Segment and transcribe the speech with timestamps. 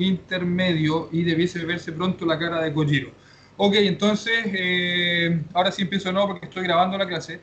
[0.00, 3.10] intermedio y debiese verse pronto la cara de Kojiro.
[3.56, 7.40] Ok, entonces, eh, ahora sí empiezo no porque estoy grabando la clase.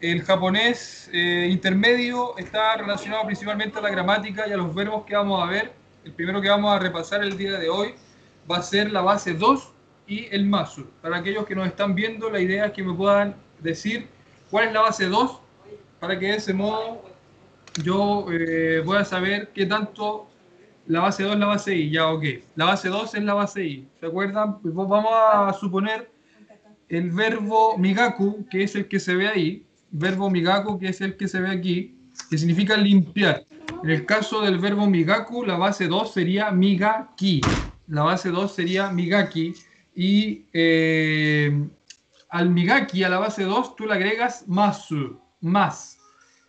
[0.00, 5.14] El japonés eh, intermedio está relacionado principalmente a la gramática y a los verbos que
[5.14, 5.72] vamos a ver.
[6.04, 7.94] El primero que vamos a repasar el día de hoy
[8.50, 9.72] va a ser la base 2
[10.08, 10.86] y el masu.
[11.02, 14.08] Para aquellos que nos están viendo, la idea es que me puedan decir
[14.50, 15.40] cuál es la base 2
[16.00, 17.02] para que de ese modo
[17.82, 20.28] yo eh, voy a saber qué tanto
[20.88, 21.90] la base 2 es la base I.
[21.90, 22.24] Ya, ok.
[22.56, 23.88] La base 2 es la base I.
[24.00, 24.58] ¿Se acuerdan?
[24.60, 26.10] Pues vamos a suponer
[26.88, 29.66] el verbo migaku, que es el que se ve ahí.
[29.90, 31.94] Verbo migaku, que es el que se ve aquí,
[32.30, 33.44] que significa limpiar.
[33.82, 37.42] En el caso del verbo migaku, la base 2 sería migaki.
[37.86, 39.52] La base 2 sería migaki.
[39.94, 41.68] Y eh,
[42.30, 45.98] al migaki, a la base 2, tú le agregas masu, más.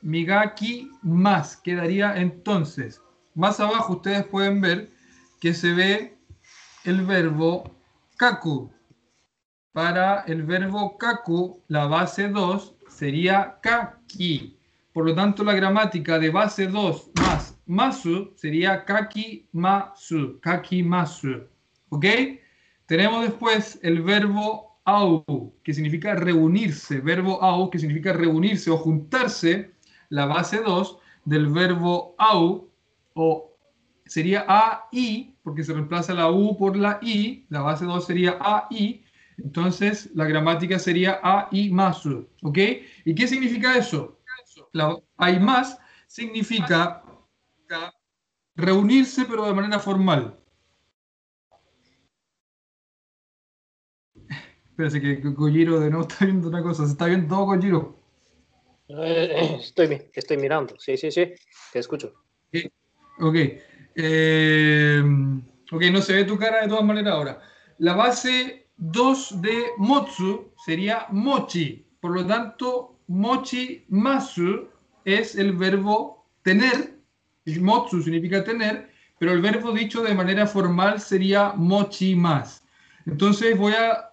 [0.02, 1.58] Migaki más.
[1.58, 3.02] Quedaría entonces.
[3.40, 4.92] Más abajo ustedes pueden ver
[5.40, 6.18] que se ve
[6.84, 7.74] el verbo
[8.18, 8.70] kaku.
[9.72, 14.58] Para el verbo kaku, la base 2 sería kaki.
[14.92, 20.38] Por lo tanto, la gramática de base 2 más masu sería kaki masu.
[20.42, 21.48] Kaki masu.
[21.88, 22.06] ¿Ok?
[22.88, 27.00] Tenemos después el verbo au, que significa reunirse.
[27.00, 29.72] Verbo au, que significa reunirse o juntarse
[30.10, 32.69] la base 2 del verbo au,
[33.22, 33.58] o
[34.06, 39.04] sería AI, porque se reemplaza la U por la I, la base 2 sería AI,
[39.38, 42.58] entonces la gramática sería AI más, ¿ok?
[43.04, 44.22] ¿Y qué significa eso?
[44.72, 47.04] La AI más significa
[48.56, 50.40] reunirse pero de manera formal.
[54.70, 58.00] Espérate que Gojiro de nuevo está viendo una cosa, se está viendo todo Gojiro.
[58.88, 61.34] Eh, estoy, estoy mirando, sí, sí, sí,
[61.74, 62.14] te escucho.
[63.20, 63.36] Ok.
[63.96, 65.04] Eh,
[65.72, 67.42] ok, no se ve tu cara de todas maneras ahora.
[67.78, 71.86] La base 2 de Motsu sería Mochi.
[72.00, 74.70] Por lo tanto, Mochi Masu
[75.06, 76.98] es el verbo tener.
[77.60, 82.64] Motsu significa tener, pero el verbo dicho de manera formal sería Mochi más.
[83.06, 84.12] Entonces voy a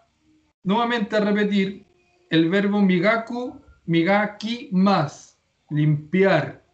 [0.64, 1.84] nuevamente a repetir
[2.30, 5.38] el verbo Migaku Migaki más,
[5.70, 6.64] limpiar.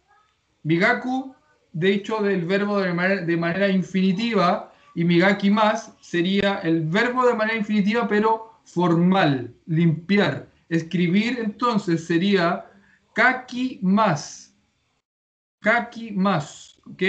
[0.63, 1.35] Migaku,
[1.73, 7.57] de hecho, del verbo de manera, infinitiva, y migaki más sería el verbo de manera
[7.57, 10.47] infinitiva, pero formal, limpiar.
[10.69, 12.69] Escribir entonces sería
[13.13, 14.55] kaki más.
[15.59, 17.03] Kaki más, ¿ok?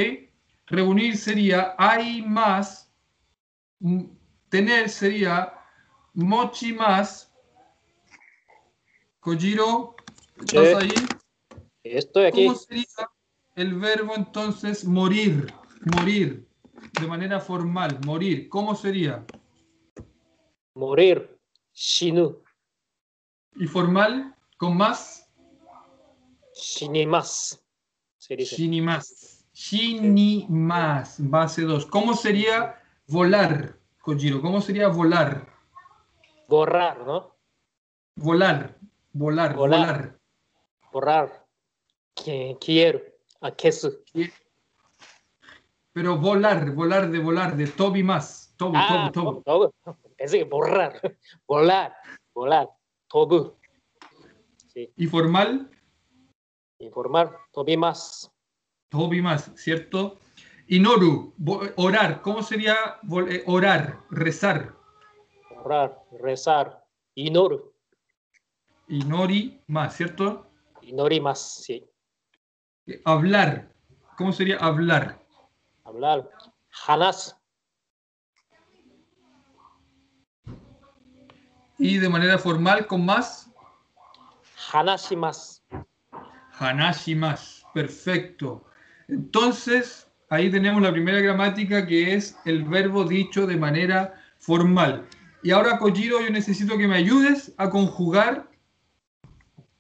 [0.66, 2.90] Reunir sería hay más.
[4.48, 5.52] Tener sería
[6.14, 7.30] mochi más.
[9.20, 9.94] Kojiro,
[10.38, 10.94] ¿Estás ahí?
[11.84, 12.46] Estoy aquí.
[12.46, 12.84] ¿Cómo sería
[13.54, 15.52] el verbo entonces morir?
[15.96, 16.48] Morir,
[17.00, 18.48] de manera formal, morir.
[18.48, 19.24] ¿Cómo sería?
[20.74, 21.38] Morir,
[21.72, 22.42] shinu.
[23.56, 24.34] ¿Y formal?
[24.56, 25.30] ¿Con más?
[26.54, 27.62] Shinimas.
[28.18, 29.44] Shinimas.
[29.52, 31.86] Shinimas, base 2.
[31.86, 34.40] ¿Cómo sería volar, Kojiro?
[34.40, 35.46] ¿Cómo sería volar?
[36.48, 37.36] Borrar, ¿no?
[38.16, 38.78] Volar,
[39.12, 40.18] volar, volar
[40.94, 41.44] borrar,
[42.14, 43.00] quiero,
[43.44, 43.92] a queso.
[45.92, 48.54] Pero volar, volar de volar, de Toby más.
[48.56, 49.68] Toby, ah, Toby, Toby.
[50.16, 51.00] Pensé que borrar,
[51.46, 51.94] volar,
[52.34, 52.68] volar,
[53.08, 53.52] Toby.
[54.72, 54.90] Sí.
[54.96, 55.70] ¿Y formal?
[56.78, 58.32] Informal, Toby más.
[58.88, 60.18] Toby más, ¿cierto?
[60.66, 61.34] Y Noru,
[61.76, 62.74] orar, ¿cómo sería
[63.28, 64.74] eh, orar, rezar?
[65.62, 66.82] Orar, rezar,
[67.14, 67.72] Inoru.
[68.88, 70.46] Inori más, ¿cierto?
[71.20, 71.86] más, sí.
[73.04, 73.68] Hablar.
[74.16, 75.18] ¿Cómo sería hablar?
[75.84, 76.30] Hablar.
[76.86, 77.36] Hanas.
[81.78, 83.50] Y de manera formal con más.
[84.72, 85.62] Hanashimas.
[86.58, 87.66] Hanashimas.
[87.74, 88.64] Perfecto.
[89.08, 95.06] Entonces, ahí tenemos la primera gramática que es el verbo dicho de manera formal.
[95.42, 98.48] Y ahora, Kojiro, yo necesito que me ayudes a conjugar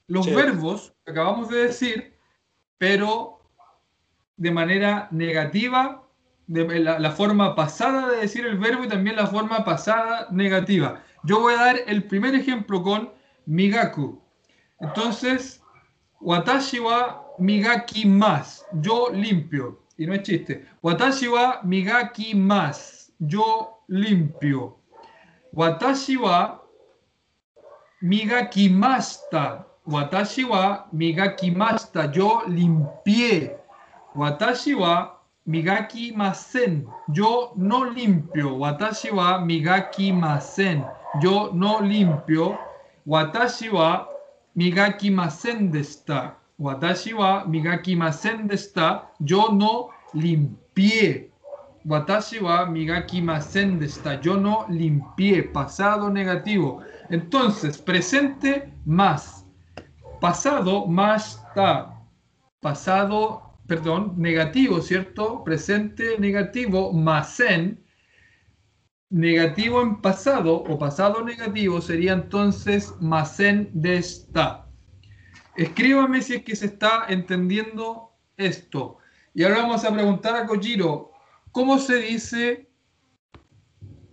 [0.08, 2.13] los verbos que acabamos de decir,
[2.78, 3.40] pero
[4.36, 6.02] de manera negativa,
[6.46, 11.02] la, forma pasada de decir el verbo y también la forma pasada negativa.
[11.22, 13.10] Yo voy a dar el primer ejemplo con
[13.46, 14.20] migaku.
[14.80, 15.62] Entonces,
[16.20, 18.66] watashi wa migaki más.
[18.72, 19.80] Yo limpio.
[19.96, 20.66] Y no es chiste.
[20.82, 23.12] Watashi wa migaki más.
[23.18, 24.78] Yo limpio.
[25.52, 26.64] Watashi wa
[28.00, 29.66] migakimashita.
[29.86, 32.10] Watashi wa migakimashita.
[32.14, 33.50] Yo limpié.
[34.14, 35.16] Watashi wa
[35.46, 36.86] migaki masen.
[37.12, 38.58] Yo no limpio.
[38.58, 40.82] Watashi wa migaki masen.
[41.22, 42.56] Yo no limpio.
[43.06, 44.08] Watashi wa
[44.56, 46.34] migaki masen desta.
[46.58, 49.02] Watashi wa migaki masen desta.
[49.20, 51.28] Yo no limpié.
[51.86, 54.18] Watashi wa migaki masen desta.
[54.22, 55.42] Yo no limpié.
[55.42, 56.82] Pasado negativo.
[57.10, 59.43] Entonces, presente más.
[60.20, 62.02] Pasado más ta.
[62.60, 65.44] Pasado, perdón, negativo, ¿cierto?
[65.44, 67.84] Presente negativo más en.
[69.10, 74.66] Negativo en pasado o pasado negativo sería entonces más en de esta.
[75.56, 78.98] Escríbame si es que se está entendiendo esto.
[79.34, 81.12] Y ahora vamos a preguntar a Kojiro,
[81.52, 82.68] ¿cómo se dice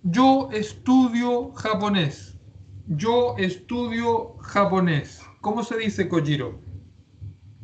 [0.03, 2.38] yo estudio japonés?
[2.88, 5.21] Yo estudio japonés.
[5.41, 6.61] ¿Cómo se dice Kojiro?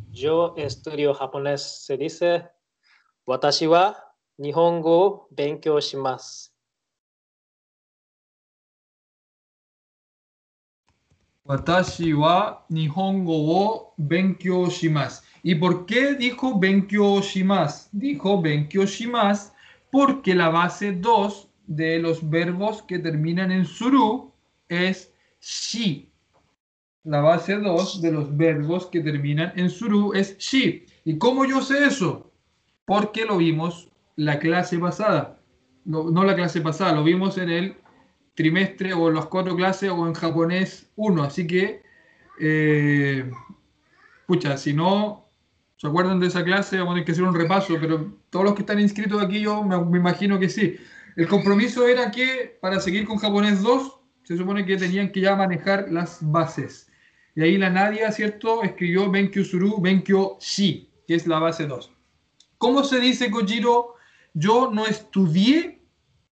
[0.09, 1.61] Yo estudio japonés.
[1.85, 2.49] Se dice,
[3.27, 3.95] Watashi wa
[4.39, 6.49] nihongo benkyou shimasu.
[11.45, 15.21] Watashi wa nihongo o benkyou shimasu.
[15.43, 17.89] ¿Y por qué dijo benkyou shimasu?
[17.91, 19.51] Dijo benkyou shimasu
[19.91, 24.33] porque la base 2 de los verbos que terminan en suru
[24.67, 26.11] es shi.
[27.07, 30.85] La base 2 de los verbos que terminan en suru es shi.
[31.05, 32.33] ¿Y cómo yo sé eso?
[32.83, 33.87] Porque lo vimos
[34.17, 35.39] la clase pasada.
[35.85, 37.75] No, no la clase pasada, lo vimos en el
[38.35, 41.23] trimestre o en las cuatro clases o en japonés 1.
[41.23, 41.81] Así que,
[42.41, 43.31] eh,
[44.25, 45.23] pucha, si no
[45.77, 48.53] se acuerdan de esa clase, vamos a tener que hacer un repaso, pero todos los
[48.53, 50.75] que están inscritos aquí, yo me, me imagino que sí.
[51.15, 55.37] El compromiso era que para seguir con japonés 2, se supone que tenían que ya
[55.37, 56.86] manejar las bases.
[57.37, 58.63] Y ahí la Nadia, ¿cierto?
[58.63, 61.91] Escribió Benkyo Suru, Benkyo Shi, que es la base 2.
[62.57, 63.93] ¿Cómo se dice, Kojiro?
[64.33, 65.85] Yo no estudié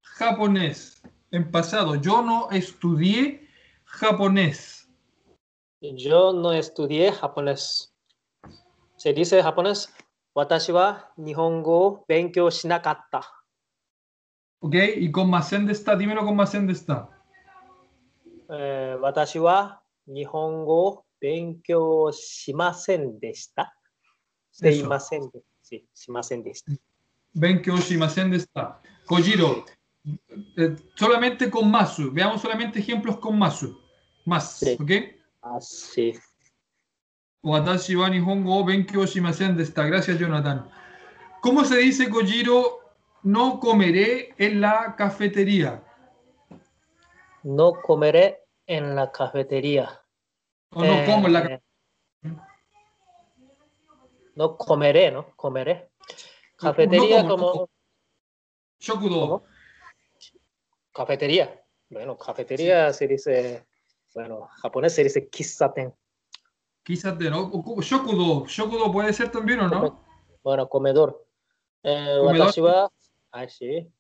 [0.01, 0.99] japonés
[1.29, 2.01] en pasado.
[2.01, 3.47] Yo no estudié
[3.85, 4.89] japonés.
[5.81, 7.94] Yo no estudié japonés.
[8.95, 9.94] Se dice japonés,
[10.33, 13.21] Watashi wa nihongo o benkyou shinakatta.
[14.61, 14.73] ¿Ok?
[14.95, 17.07] Y con de esta, dímelo con de esta.
[18.49, 23.71] Eh, Watashi wa nihongo o benkyou shimasen deshita.
[24.51, 26.71] Seimasen de- Sí, shimasen deshita.
[27.33, 28.81] Benkyo Shimasen de esta.
[29.06, 29.65] Kojiro,
[30.57, 32.12] eh, solamente con Masu.
[32.12, 33.77] Veamos solamente ejemplos con Masu.
[34.25, 34.77] Más, Sí.
[34.80, 34.92] ¿ok?
[35.44, 36.13] Ah, sí.
[37.44, 39.83] Watashi wa nihongo o benkyou shimasen de esta.
[39.86, 40.68] Gracias, Jonathan.
[41.42, 42.80] ¿Cómo se dice, Kojiro?
[43.24, 45.83] No comeré en la cafetería.
[47.44, 50.01] No comeré en la cafetería.
[50.71, 51.61] O no como en la Eh,
[54.35, 55.33] No comeré, ¿no?
[55.35, 55.89] Comeré.
[56.61, 57.69] No, Cafetería no como, no como...
[58.79, 59.19] Shokudo.
[59.21, 59.43] ¿Cómo?
[60.93, 61.63] Cafetería.
[61.89, 63.65] Bueno, cafetería se dice...
[64.13, 65.93] Bueno, japonés se dice kisaten.
[66.85, 67.51] De no.
[67.81, 68.45] Shokudo.
[68.47, 70.03] Shokudo puede ser también o no?
[70.43, 71.25] Bueno, comedor.
[71.83, 72.39] Eh, Comedor.
[72.47, 72.91] watashi wa-
[73.31, 73.91] ah, sí.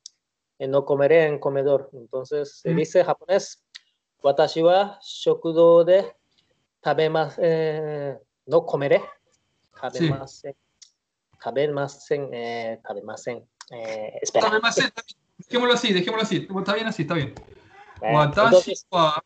[0.59, 1.89] Eh, no comeré en comedor.
[1.93, 2.77] Entonces se Mm.
[2.77, 3.63] dice japonés.
[4.23, 6.13] Watashi wa shokudo de
[6.81, 7.43] tabemasen.
[7.43, 8.17] Eh,
[8.47, 9.01] no comeré.
[9.79, 10.55] Tabemasen.
[11.41, 12.29] Tabemasen.
[12.33, 13.47] Eh, tabemasen.
[13.69, 14.49] Eh, espera.
[14.49, 14.91] Tabemasen,
[15.37, 16.47] Dejémoslo así, dejémoslo así.
[16.49, 17.33] Está bien así, está bien.
[18.01, 19.23] Eh, Watashi entonces, wa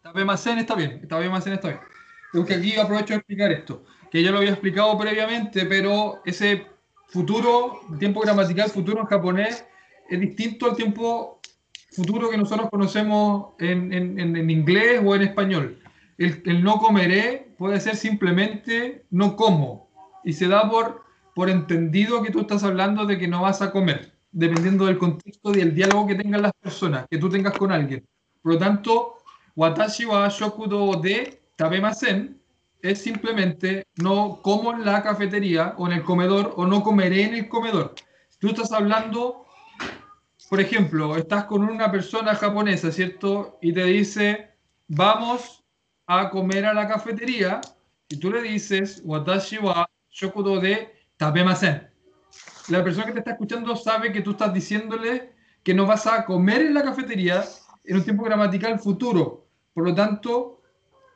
[0.00, 1.80] Tabemasen está bien, Tabemasen está bien.
[2.32, 6.66] Tengo que aquí aprovecho de explicar esto, que ya lo había explicado previamente, pero ese
[7.08, 9.64] futuro, tiempo gramatical futuro en japonés,
[10.08, 11.40] es distinto al tiempo
[11.92, 15.78] futuro que nosotros conocemos en, en- en- inglés o en español.
[16.18, 19.88] El, el no comeré puede ser simplemente no como,
[20.24, 21.02] y se da por,
[21.34, 25.56] por entendido que tú estás hablando de que no vas a comer, dependiendo del contexto
[25.56, 28.04] y el diálogo que tengan las personas, que tú tengas con alguien.
[28.42, 29.14] Por lo tanto,
[29.56, 32.40] watashi wa shokudo de tabemasen
[32.84, 37.34] es simplemente no como en la cafetería o en el comedor o no comeré en
[37.34, 37.94] el comedor.
[38.38, 39.46] Tú estás hablando,
[40.50, 43.58] por ejemplo, estás con una persona japonesa, ¿cierto?
[43.62, 44.50] Y te dice,
[44.86, 45.64] vamos
[46.06, 47.62] a comer a la cafetería,
[48.06, 51.88] y tú le dices, watashi wa shokudo de tabemasen.
[52.68, 56.26] La persona que te está escuchando sabe que tú estás diciéndole que no vas a
[56.26, 57.44] comer en la cafetería
[57.82, 59.46] en un tiempo gramatical futuro.
[59.72, 60.60] Por lo tanto,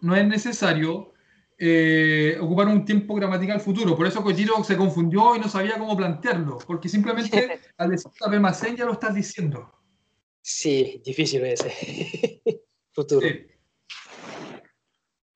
[0.01, 1.13] no es necesario
[1.59, 3.97] eh, ocupar un tiempo gramatical futuro.
[3.97, 8.77] Por eso Kojiro se confundió y no sabía cómo plantearlo, porque simplemente al decir tabemasen
[8.77, 9.73] ya lo estás diciendo.
[10.41, 12.41] sí, difícil ese.
[12.93, 13.27] Futuro.
[13.27, 13.47] Sí.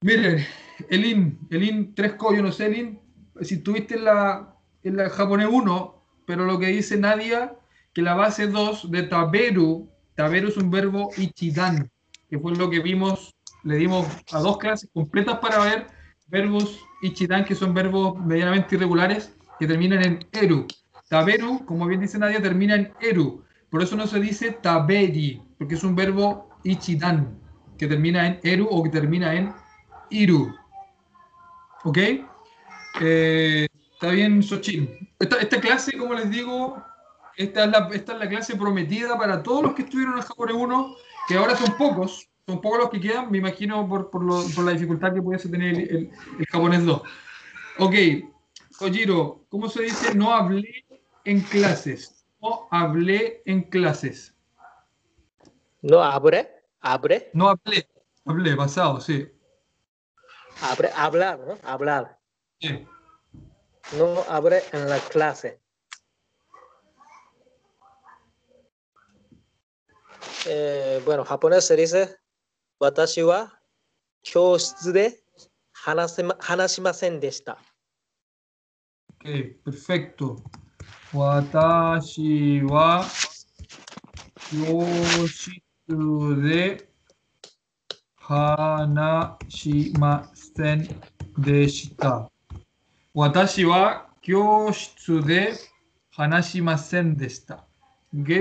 [0.02, 0.44] Miren,
[0.88, 3.00] Elin, Elin 3 co, yo no sé, Elin,
[3.40, 7.56] si estuviste en la, en la japonés 1, pero lo que dice Nadia,
[7.92, 11.90] que la base 2 de taberu, taberu es un verbo ichidan,
[12.28, 16.01] que fue lo que vimos, le dimos a dos clases completas para ver
[16.32, 20.66] verbos ichidan, que son verbos medianamente irregulares, que terminan en eru.
[21.08, 23.44] Taberu, como bien dice Nadia, termina en eru.
[23.70, 27.38] Por eso no se dice taberi, porque es un verbo ichidan,
[27.76, 29.52] que termina en eru o que termina en
[30.10, 30.54] iru.
[31.84, 31.98] ¿Ok?
[33.00, 35.06] Eh, está bien, Xochitl.
[35.18, 36.82] Esta, esta, clase, como les digo,
[37.36, 40.56] esta es, la, esta es la clase prometida para todos los que estuvieron en Japonés
[40.56, 40.96] 1,
[41.28, 44.64] que ahora son pocos, son pocos los que quedan, me imagino por, por, lo, por
[44.64, 47.02] la dificultad que pudiese tener el, el, el, japonés 2.
[47.78, 47.94] Ok,
[48.78, 50.14] Kojiro, ¿cómo se dice?
[50.14, 50.84] No hablé
[51.24, 52.26] en clases.
[52.40, 54.34] No hablé en clases.
[55.82, 56.48] No hablé,
[56.80, 57.30] hablé.
[57.32, 57.88] No hablé,
[58.24, 59.28] hablé, pasado, sí.
[60.60, 61.58] Hablé, hablar, ¿no?
[61.62, 62.18] Hablar.
[62.60, 62.86] Sí.
[63.96, 65.60] No hablé en la clase.
[70.46, 72.16] Eh, bueno, japonés se dice,
[72.82, 73.52] 私は
[74.24, 75.20] 教室で
[75.72, 77.56] 話せ、ま、話しませんでした。
[79.24, 80.42] OK perfecto.
[81.14, 83.04] 私は
[84.50, 84.84] 教
[85.22, 86.88] 室で
[88.16, 90.88] 話しません
[91.38, 92.28] でした。
[93.14, 95.52] 私は教室で
[96.10, 97.64] 話しませんでした。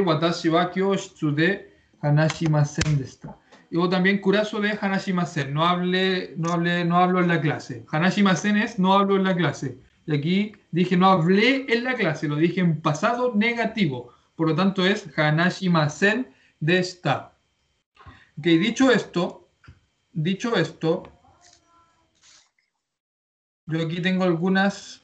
[0.04, 3.38] 私は教室で話しませんでした。
[3.72, 5.54] Yo también curazo de hanashimasen.
[5.54, 7.86] No hable, no hable, no hablo en la clase.
[7.90, 9.80] Hanashimasen es no hablo en la clase.
[10.06, 14.14] Y aquí dije no hablé en la clase, lo dije en pasado negativo.
[14.36, 17.34] Por lo tanto es hanashimasen de esta.
[18.38, 19.48] Ok, dicho esto,
[20.12, 21.04] dicho esto,
[23.68, 25.04] yo aquí tengo algunas,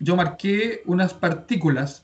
[0.00, 2.03] yo marqué unas partículas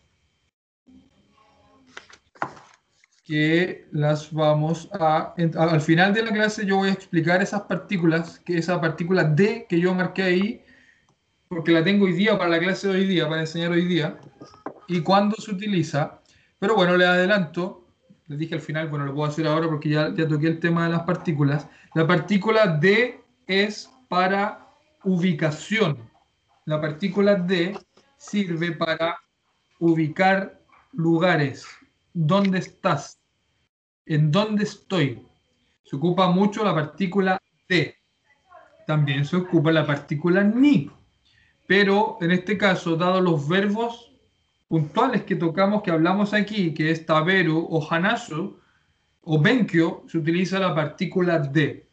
[3.31, 8.41] que las vamos a, al final de la clase yo voy a explicar esas partículas,
[8.41, 10.65] que esa partícula D que yo marqué ahí,
[11.47, 14.19] porque la tengo hoy día para la clase de hoy día, para enseñar hoy día,
[14.89, 16.21] y cuándo se utiliza.
[16.59, 17.87] Pero bueno, le adelanto,
[18.27, 20.87] les dije al final, bueno, lo puedo hacer ahora porque ya, ya toqué el tema
[20.87, 21.69] de las partículas.
[21.95, 24.67] La partícula D es para
[25.05, 25.99] ubicación.
[26.65, 27.79] La partícula D
[28.17, 29.21] sirve para
[29.79, 30.61] ubicar
[30.91, 31.65] lugares.
[32.13, 33.20] ¿Dónde estás?
[34.11, 35.23] ¿En dónde estoy?
[35.85, 37.95] Se ocupa mucho la partícula D.
[38.85, 40.91] También se ocupa la partícula ni.
[41.69, 44.11] Pero en este caso, dado los verbos
[44.67, 48.59] puntuales que tocamos, que hablamos aquí, que es taberu o hanasu
[49.23, 51.87] o benkyo, se utiliza la partícula D.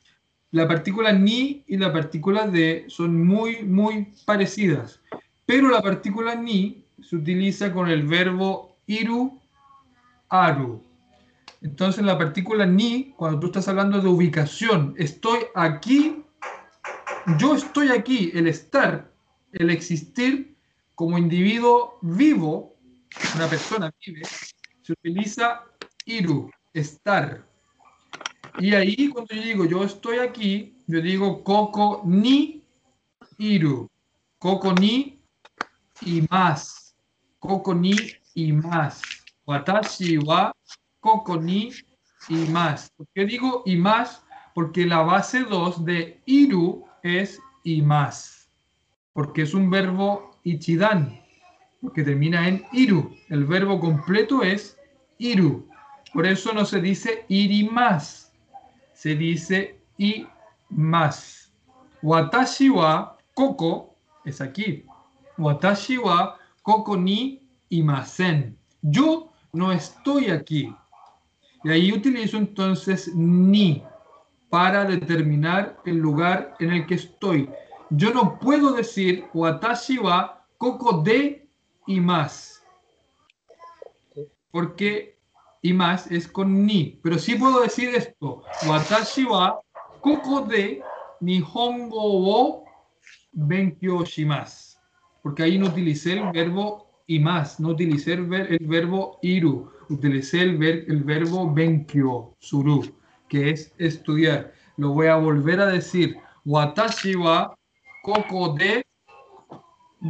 [0.49, 4.99] La partícula ni y la partícula D son muy, muy parecidas.
[5.45, 9.39] Pero la partícula ni se utiliza con el verbo iru,
[10.29, 10.86] aru.
[11.61, 16.23] Entonces la partícula ni, cuando tú estás hablando de ubicación, estoy aquí,
[17.39, 19.11] yo estoy aquí, el estar,
[19.51, 20.55] el existir
[20.93, 22.75] como individuo vivo,
[23.35, 24.23] una persona vive,
[24.81, 25.63] se utiliza
[26.05, 27.45] iru, estar.
[28.59, 32.63] Y ahí cuando yo digo yo estoy aquí, yo digo koko ni
[33.37, 33.89] iru,
[34.39, 35.21] koko ni
[36.01, 36.95] y más,
[37.39, 37.95] koko ni
[38.33, 39.01] y más.
[39.45, 40.53] Watashi wa
[41.07, 41.71] koko ni
[42.27, 42.91] y más.
[42.97, 44.25] ¿Por qué digo y más?
[44.53, 48.49] Porque la base 2 de iru es y más.
[49.13, 51.17] Porque es un verbo ichidan.
[51.79, 53.15] Porque termina en iru.
[53.29, 54.77] El verbo completo es
[55.17, 55.69] iru.
[56.13, 58.33] Por eso no se dice iri más.
[58.91, 60.27] Se dice y
[60.69, 61.53] más.
[62.01, 63.95] Watashi wa koko
[64.25, 64.83] es aquí.
[65.37, 68.57] Watashi wa koko ni imasen.
[68.81, 70.75] Yo no estoy aquí.
[71.67, 73.83] Y ahí utilizo entonces ni
[74.49, 77.49] para determinar el lugar en el que estoy.
[77.89, 81.45] Yo no puedo decir watashi wa koko de
[81.85, 82.63] y más.
[84.49, 85.19] Porque
[85.61, 87.01] y más es con ni.
[87.03, 88.43] Pero sí puedo decir esto.
[88.65, 89.59] Watashi wa
[89.99, 90.81] koko de
[91.19, 92.65] nihongo wo
[94.05, 94.77] shimasu.
[95.21, 99.71] Porque ahí no utilicé el verbo y más, no utilicé el, ver, el verbo iru,
[99.89, 102.83] utilicé el, ver, el verbo benkyo, suru,
[103.27, 104.53] que es estudiar.
[104.77, 106.17] Lo voy a volver a decir.
[106.45, 107.55] Watashi wa
[108.03, 108.83] koko de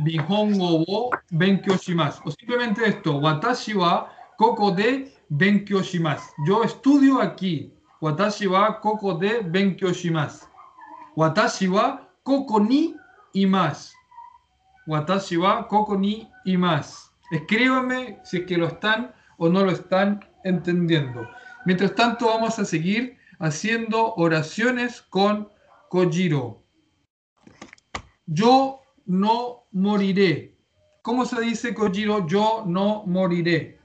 [0.04, 2.22] bihongo wo benkyou shimasu.
[2.26, 3.20] O simplemente esto.
[3.20, 6.30] Watashi wa koko de benkyou shimasu.
[6.46, 7.72] Yo estudio aquí.
[8.02, 10.46] Watashi wa koko de benkyou shimasu.
[11.16, 12.94] Watashi wa koko ni
[13.34, 13.96] imasu.
[14.88, 17.10] Watashi wa koko ni imasu.
[17.32, 21.28] Escríbanme si es que lo están o no lo están entendiendo.
[21.66, 25.50] Mientras tanto, vamos a seguir haciendo oraciones con
[25.90, 26.64] Kojiro.
[28.26, 30.56] Yo no moriré.
[31.02, 32.28] ¿Cómo se dice, Kojiro?
[32.28, 33.80] Yo no moriré.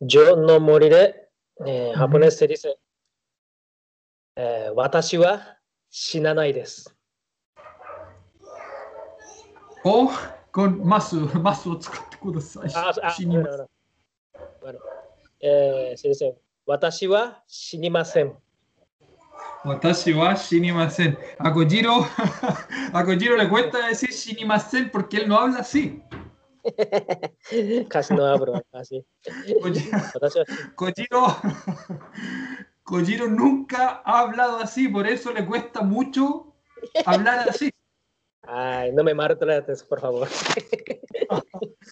[0.00, 1.28] Yo no moriré.
[1.64, 1.92] Eh,
[2.30, 2.76] se dice
[4.36, 5.58] eh, Watashi wa
[6.52, 6.90] desu.
[9.84, 10.10] O
[10.50, 12.12] con masu, masu o tsukatte.
[12.74, 13.66] Ah, ah.
[14.62, 14.78] Bueno,
[15.40, 18.32] eh, se dice, watashi wa shinimasen.
[19.64, 21.18] Watashi wa shinimasen.
[21.38, 22.06] A Kojiro,
[22.92, 26.00] a Kojiro le cuesta decir shinimasen porque él no habla así.
[27.88, 29.04] Casi no hablo así.
[30.76, 31.36] Kojiro,
[32.84, 36.54] Kojiro nunca ha hablado así, por eso le cuesta mucho
[37.04, 37.68] hablar así.
[38.42, 40.28] Ay, no me maltrates, por favor.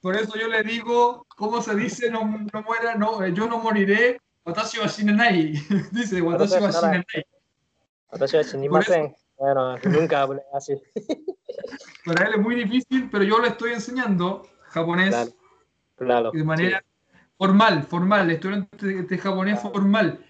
[0.00, 2.10] Por eso yo le digo, ¿cómo se dice?
[2.10, 4.20] No, no muera, no, eh, yo no moriré.
[4.44, 5.52] Watashi wa shinanai.
[5.92, 7.24] Dice, watashi wa shinanai.
[8.10, 9.14] Watashi wa shinimasen.
[9.38, 10.74] Bueno, nunca hablé así.
[12.04, 15.30] Para él es muy difícil, pero yo le estoy enseñando japonés Claro.
[15.96, 16.30] Claro.
[16.32, 16.84] de manera
[17.38, 20.24] formal, formal, estudiante de, de japonés formal.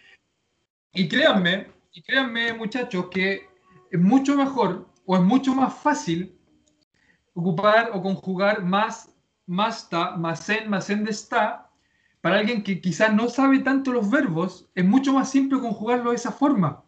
[0.92, 3.48] Y créanme, y créanme muchachos, que
[3.90, 6.38] es mucho mejor o es mucho más fácil
[7.34, 9.10] ocupar o conjugar más,
[9.46, 11.70] masta, masen, masen de está,
[12.20, 16.16] para alguien que quizás no sabe tanto los verbos, es mucho más simple conjugarlo de
[16.16, 16.84] esa forma.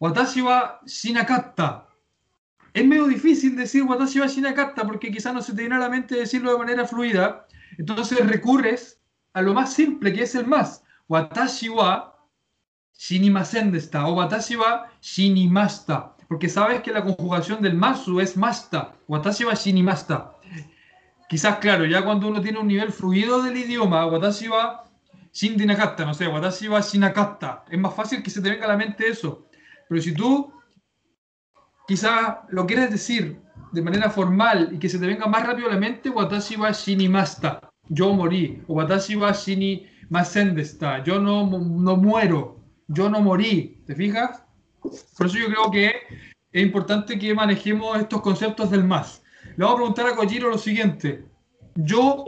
[0.00, 1.86] Watashi wa shinakatta.
[2.72, 5.88] Es medio difícil decir watashi wa shinakatta porque quizás no se te viene a la
[5.88, 7.46] mente decirlo de manera fluida.
[7.78, 9.00] Entonces recurres
[9.34, 10.82] a lo más simple que es el más.
[11.08, 12.16] Watashi wa
[12.98, 16.16] shinimasen desta o watashi wa shinimasta.
[16.30, 18.94] Porque sabes que la conjugación del masu es masta.
[19.08, 20.36] Watashi wa shinimasta.
[21.28, 24.84] Quizás, claro, ya cuando uno tiene un nivel fluido del idioma, watashi wa
[25.32, 27.64] shindinakatta, no sé, watashi wa shinakatta.
[27.68, 29.48] Es más fácil que se te venga a la mente eso.
[29.88, 30.52] Pero si tú
[31.88, 33.40] quizás lo quieres decir
[33.72, 36.70] de manera formal y que se te venga más rápido a la mente, watashi wa
[36.70, 37.58] shinimasta.
[37.88, 38.62] Yo morí.
[38.68, 41.02] O watashi wa shinimasen desta.
[41.02, 42.60] Yo no, no muero.
[42.86, 43.82] Yo no morí.
[43.84, 44.44] ¿Te fijas?
[44.82, 45.92] Por eso yo creo que
[46.52, 49.22] es importante que manejemos estos conceptos del más.
[49.56, 51.24] Le vamos a preguntar a Kojiro lo siguiente.
[51.74, 52.24] Yo,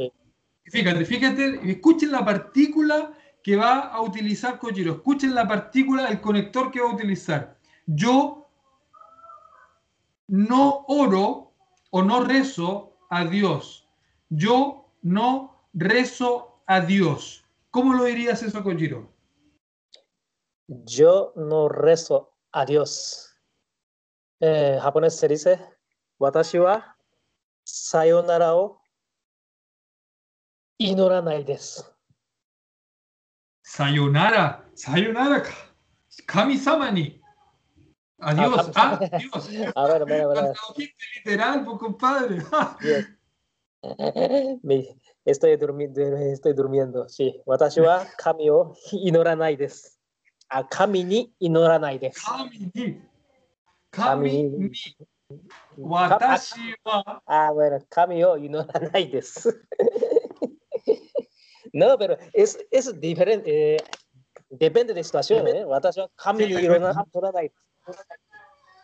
[0.66, 3.12] fíjate, fíjate, escuchen la partícula
[3.42, 4.94] que va a utilizar Kojiro.
[4.94, 7.56] Escuchen la partícula, el conector que va a utilizar.
[7.86, 8.48] Yo
[10.28, 11.52] no oro
[11.90, 13.88] o no rezo a Dios.
[14.28, 17.44] Yo no rezo a Dios.
[17.70, 19.10] ¿Cómo lo dirías eso, Kojiro?
[20.68, 23.28] Yo no rezo a Dios.
[24.40, 25.58] Eh, japonés se dice,
[26.18, 26.96] watashi wa
[27.64, 28.80] sayonara o
[30.78, 31.82] inoranai desu.
[33.64, 35.70] Sayonara, sayonara, ka-
[36.26, 37.20] kami-sama ni.
[38.20, 39.18] Adiós, Ah, ah, kami-sama.
[39.18, 39.72] Dios.
[39.76, 40.36] A ver, a ver, a ver.
[40.36, 42.36] Lo tradujiste literal, pues, compadre.
[42.82, 43.06] Yes.
[44.62, 46.00] Me- estoy, durmiendo,
[46.32, 47.08] estoy durmiendo.
[47.08, 47.40] Sí.
[47.46, 49.90] Watashi wa kami o inoranai desu.
[50.54, 52.20] A kami ni inoranai desu.
[52.26, 53.00] Kami ni.
[53.90, 54.68] Kami Kami ni.
[54.68, 54.96] ni.
[55.78, 57.22] Watashi wa.
[57.26, 59.48] Ah, bueno, kami o inoranai desu.
[61.72, 63.48] no, pero es, es diferente.
[63.76, 63.78] eh,
[64.50, 65.64] depende de la situación, ¿eh?
[65.64, 68.02] Watashi wa kami ni Sí, irona- inoranai desu.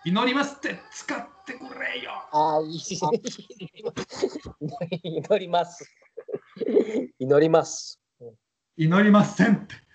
[0.06, 2.12] Inorimaste, tsukatte kureyo.
[2.32, 2.98] Ah, y-
[5.02, 5.84] inorimasu.
[7.18, 7.98] Inorimasu.
[8.78, 8.78] Inorimasen.
[8.78, 9.87] Inorima- ah, ino- ah,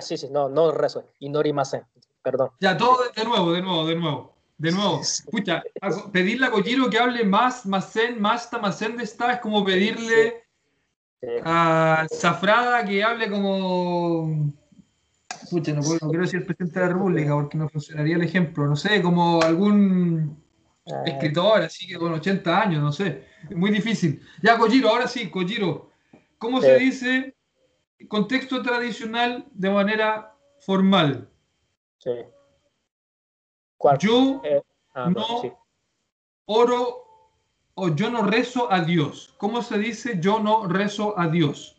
[0.00, 1.04] sí, sí, no, no rezo.
[1.20, 1.82] Inorimasen.
[2.22, 2.50] Perdón.
[2.60, 4.36] Ya, todo de, de nuevo, de nuevo, de nuevo.
[4.58, 5.00] De nuevo.
[5.00, 5.62] Escucha,
[6.12, 10.42] pedirle a Kojiro que hable más, masen, masta, masen de esta es como pedirle
[11.44, 14.52] a Zafrada que hable como.
[15.50, 18.66] Pucha, no, puedo- no quiero decir presidente de la República porque no funcionaría el ejemplo.
[18.66, 20.42] No sé, como algún
[20.90, 23.26] ah, escritor, así que con 80 años, no sé.
[23.48, 24.20] Es muy difícil.
[24.42, 25.90] Ya, Kojiro, ahora sí, Kojiro.
[26.38, 26.84] ¿Cómo se Sí.
[26.84, 27.35] dice
[28.08, 31.28] contexto tradicional de manera formal?
[31.98, 32.12] sí.
[34.00, 34.62] Yo Eh,
[34.94, 35.52] ah, no sí.
[36.46, 37.02] oro
[37.74, 39.34] o yo no rezo a Dios.
[39.38, 41.76] ¿Cómo se dice yo no rezo a Dios?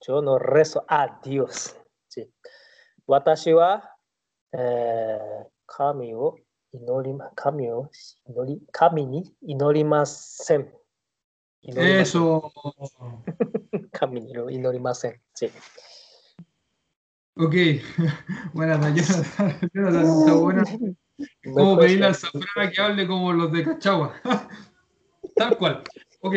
[0.00, 1.76] Yo no rezo a Dios.
[2.08, 2.32] Sí.
[3.06, 3.82] Watashi wa
[4.52, 6.34] eh, kami o
[6.72, 7.90] inorima, kami o
[8.26, 10.72] inori, kami ni inorimasen.
[11.62, 12.52] Eso.
[13.92, 15.20] Kami ni inorimasen.
[15.32, 15.50] Sí.
[17.36, 17.54] Ok,
[18.52, 18.80] buenas.
[19.72, 20.64] Jonathan, está buena.
[21.54, 24.14] ¿Cómo pedirle al Zafrana que hable como los de Cachagua?
[25.36, 25.82] Tal cual.
[26.20, 26.34] Ok.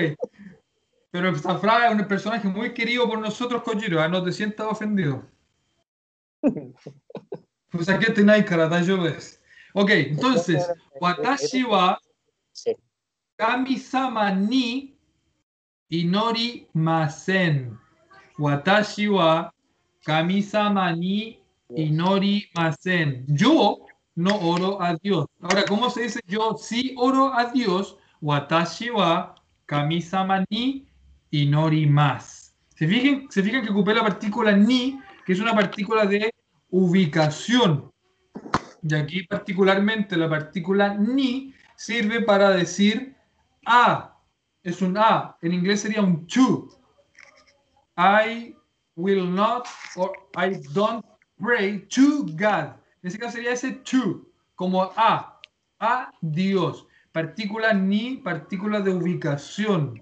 [1.11, 4.01] Pero el Zafrana es un personaje muy querido por nosotros, Kojiro.
[4.01, 4.07] ¿ah?
[4.07, 5.23] No te sientas ofendido.
[7.71, 8.05] Pues aquí
[8.85, 9.41] yo ves.
[9.73, 10.65] Ok, entonces,
[11.01, 11.99] Watashi wa.
[13.35, 14.94] Kami-sama ni
[15.89, 17.78] inori masen.
[18.38, 19.52] Watashi wa
[20.06, 21.39] Kami-sama ni
[21.76, 23.26] inori masen.
[23.28, 25.26] Yo no oro a Dios.
[25.41, 27.98] Ahora, ¿cómo se dice yo sí oro a Dios?
[28.21, 30.86] Watashi wa Kami-sama ni
[31.32, 32.54] inori mas.
[32.76, 36.34] ¿Se fijan, se fijan que ocupé la partícula ni, que es una partícula de
[36.69, 37.91] ubicación.
[38.84, 43.15] Y aquí particularmente la partícula ni sirve para decir
[43.65, 44.14] a.
[44.65, 45.38] Es un a.
[45.43, 46.67] En inglés sería un to.
[47.97, 48.56] I
[48.95, 51.06] will not or I don't
[51.39, 52.73] pray to God.
[53.04, 54.25] En ese caso sería ese to,
[54.56, 55.39] como a.
[55.80, 56.88] A Dios.
[57.12, 60.01] Partícula ni, partícula de ubicación.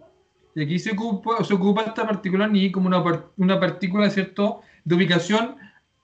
[0.56, 3.04] Y aquí se ocupa, se ocupa esta partícula ni como una,
[3.36, 5.58] una partícula, ¿cierto?, de ubicación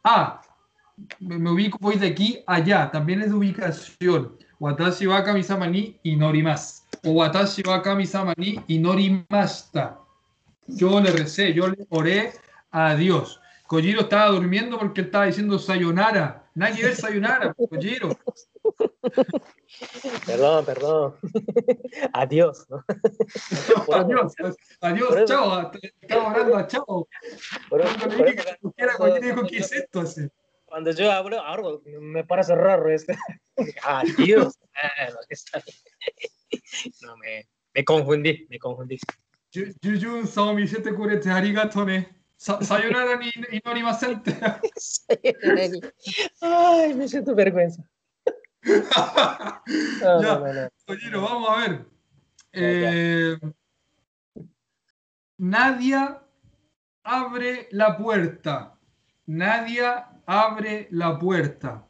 [0.04, 0.42] a.
[1.20, 2.92] Me, ubico, voy de aquí allá.
[2.92, 4.36] También es de ubicación.
[4.60, 6.89] Watashi wa kamisama ni inorimasu.
[7.06, 9.98] O watashi wa kamisama ni inorimashita.
[10.68, 12.34] Yo le recé, yo le oré
[12.72, 13.40] a Dios.
[13.68, 16.44] Kojiro estaba durmiendo porque él estaba diciendo sayonara.
[16.56, 18.18] Nada que ver sayonara, Kojiro.
[20.26, 21.16] Perdón, perdón.
[22.14, 22.66] Adiós.
[22.70, 22.84] ¿no?
[23.96, 24.34] Adiós,
[24.82, 25.72] adiós, eso- chao.
[26.02, 27.08] Estaba orando a chao.
[27.70, 30.02] Por- Cuando por dije eso- que pusiera, Kojiro dijo, ¿qué es esto?
[30.02, 30.28] Así.
[30.66, 33.18] Cuando yo hablo, algo me parece raro este.
[33.84, 34.58] Adiós.
[37.02, 38.98] No, me, me confundí, me confundí.
[39.52, 42.08] Yu- Yujun sao misete kurete arigato ne.
[42.38, 44.22] Sa- Sayonara ni inorimasen.
[46.42, 47.84] Ay, me siento vergüenza.
[50.02, 50.70] No, Ya.
[51.12, 51.86] no, vamos a ver.
[52.52, 53.38] Eh,
[55.38, 56.22] Nadia
[57.04, 58.78] abre la puerta.
[59.28, 61.88] Nadia abre la puerta.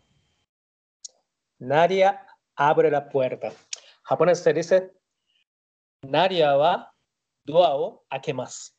[1.59, 3.51] Nadia abre la puerta.
[4.09, 4.91] Japonés se dice,
[6.01, 6.91] Nadia va
[7.45, 8.73] doa o akemasu.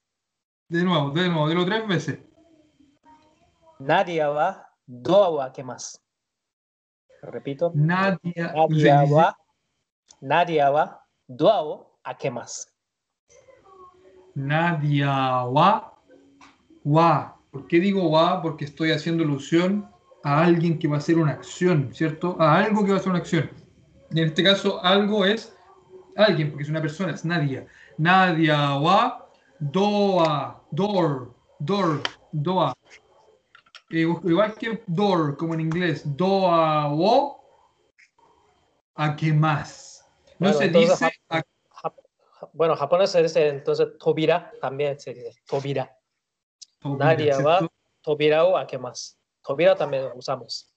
[0.68, 2.18] De nuevo, de nuevo, dilo tres veces.
[3.78, 5.98] Nadia va doa o akemasu.
[7.22, 7.70] Repito.
[7.76, 9.36] Nadia, Nadia va,
[10.20, 12.66] Nadia va doa o akemasu.
[14.34, 15.94] Nadia wa
[16.82, 17.36] wa.
[17.52, 18.42] ¿Por qué digo wa?
[18.42, 19.88] Porque estoy haciendo alusión
[20.24, 22.36] a alguien que va a hacer una acción, ¿cierto?
[22.40, 23.59] A algo que va a hacer una acción.
[24.10, 25.56] En este caso, algo es
[26.16, 27.66] alguien, porque es una persona, es Nadia.
[27.96, 32.74] Nadia wa doa, door, door, doa.
[33.90, 37.40] Eh, igual que door, como en inglés, doa wo,
[38.94, 40.04] a qué más.
[40.38, 41.42] No Bueno, se entonces, dice a
[41.82, 41.94] Jap-
[42.52, 45.96] Bueno, japonés se dice entonces tobira, también se dice tobira.
[46.82, 47.74] Nadia va ¿cierto?
[48.00, 49.14] tobira o akemasu.
[49.42, 50.72] Tobira también usamos.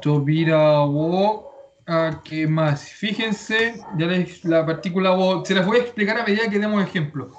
[0.00, 1.50] Tobira wo.
[1.86, 2.88] ah, ¿Qué más?
[2.90, 6.82] Fíjense, ya les, la partícula wo, se las voy a explicar a medida que demos
[6.82, 7.30] ejemplo.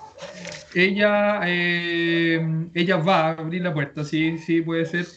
[0.76, 5.08] Ella, eh, ella va a abrir la puerta, sí, sí, puede ser.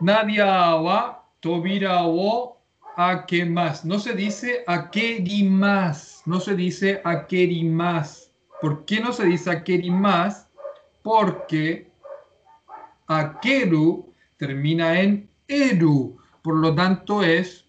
[0.00, 2.58] Nadia wa Tobira wo
[2.96, 3.84] a qué más.
[3.84, 6.22] No se dice a qué más.
[6.26, 8.32] No se dice a qué más.
[8.60, 10.48] ¿Por qué no se dice a qué más?
[11.02, 11.88] Porque
[13.06, 16.17] akeru termina en eru.
[16.48, 17.66] Por lo tanto, es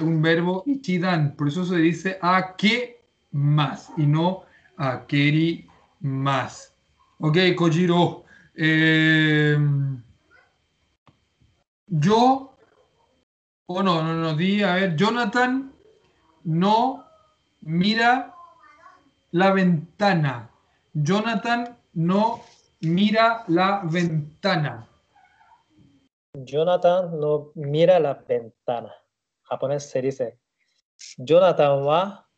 [0.00, 1.36] un verbo ichidan.
[1.36, 3.00] Por eso se dice a qué
[3.30, 4.42] más y no
[4.76, 5.68] a queri
[6.00, 6.74] más.
[7.20, 8.24] Ok, Kojiro.
[8.56, 9.56] eh,
[11.86, 12.56] yo,
[13.66, 15.72] o no, no, no, di, a ver, Jonathan
[16.42, 17.04] no
[17.60, 18.34] mira
[19.30, 20.50] la ventana.
[20.92, 22.40] Jonathan no
[22.80, 24.88] mira la ventana.
[26.44, 28.94] Jonathan no mira la ventana.
[29.42, 30.38] Japonés se dice,
[31.16, 32.28] Jonathan wa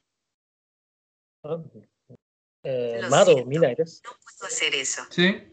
[2.63, 3.47] eh, mado siento.
[3.47, 4.01] minai desu.
[4.05, 5.03] No puedo hacer eso.
[5.11, 5.53] ¿Sí?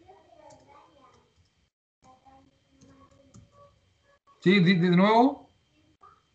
[4.42, 4.60] ¿Sí?
[4.60, 5.50] ¿De, de nuevo?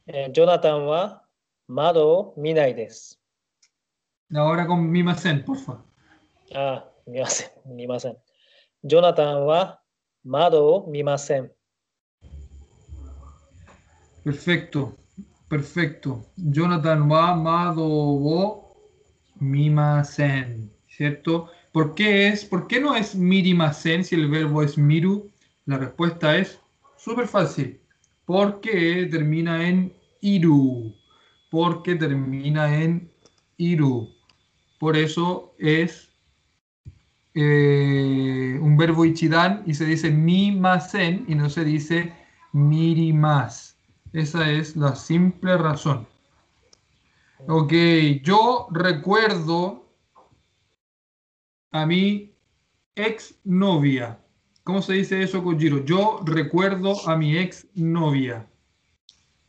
[0.06, 1.28] Eh, Jonathan wa
[1.68, 3.16] mado minai desu.
[4.34, 5.84] Ahora con Mimasen, por favor.
[6.54, 8.16] Ah, mimasen, mimasen.
[8.82, 9.80] Jonathan wa
[10.24, 11.52] mado mimasen.
[14.22, 14.96] Perfecto,
[15.48, 16.24] perfecto.
[16.36, 18.76] Jonathan wa amado wo
[19.40, 21.50] mimasen, ¿cierto?
[21.72, 22.44] ¿Por qué es?
[22.44, 25.30] ¿Por qué no es mirimasen si el verbo es miru?
[25.66, 26.60] La respuesta es
[26.96, 27.80] súper fácil.
[28.24, 30.94] Porque termina en iru.
[31.50, 33.10] Porque termina en
[33.56, 34.08] iru.
[34.78, 36.10] Por eso es
[37.34, 42.12] eh, un verbo ichidan y se dice mi masen y no se dice
[42.52, 43.71] miri más.
[44.12, 46.06] Esa es la simple razón.
[47.48, 47.72] Ok,
[48.22, 49.86] yo recuerdo
[51.72, 52.34] a mi
[52.94, 54.18] ex novia.
[54.64, 55.84] ¿Cómo se dice eso, Kojiro?
[55.84, 58.46] Yo recuerdo a mi ex novia.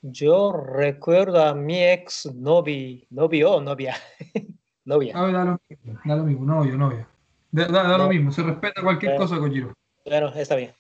[0.01, 3.95] Yo recuerdo a mi ex novi, novio o novia.
[4.85, 5.15] novia.
[5.17, 7.07] A ver, da lo mismo, da lo mismo, novio, novia.
[7.51, 9.17] Da, da- da lo mismo, se respeta cualquier Eh.
[9.17, 9.73] cosa, Kojiro.
[10.05, 10.73] Bueno, está bien.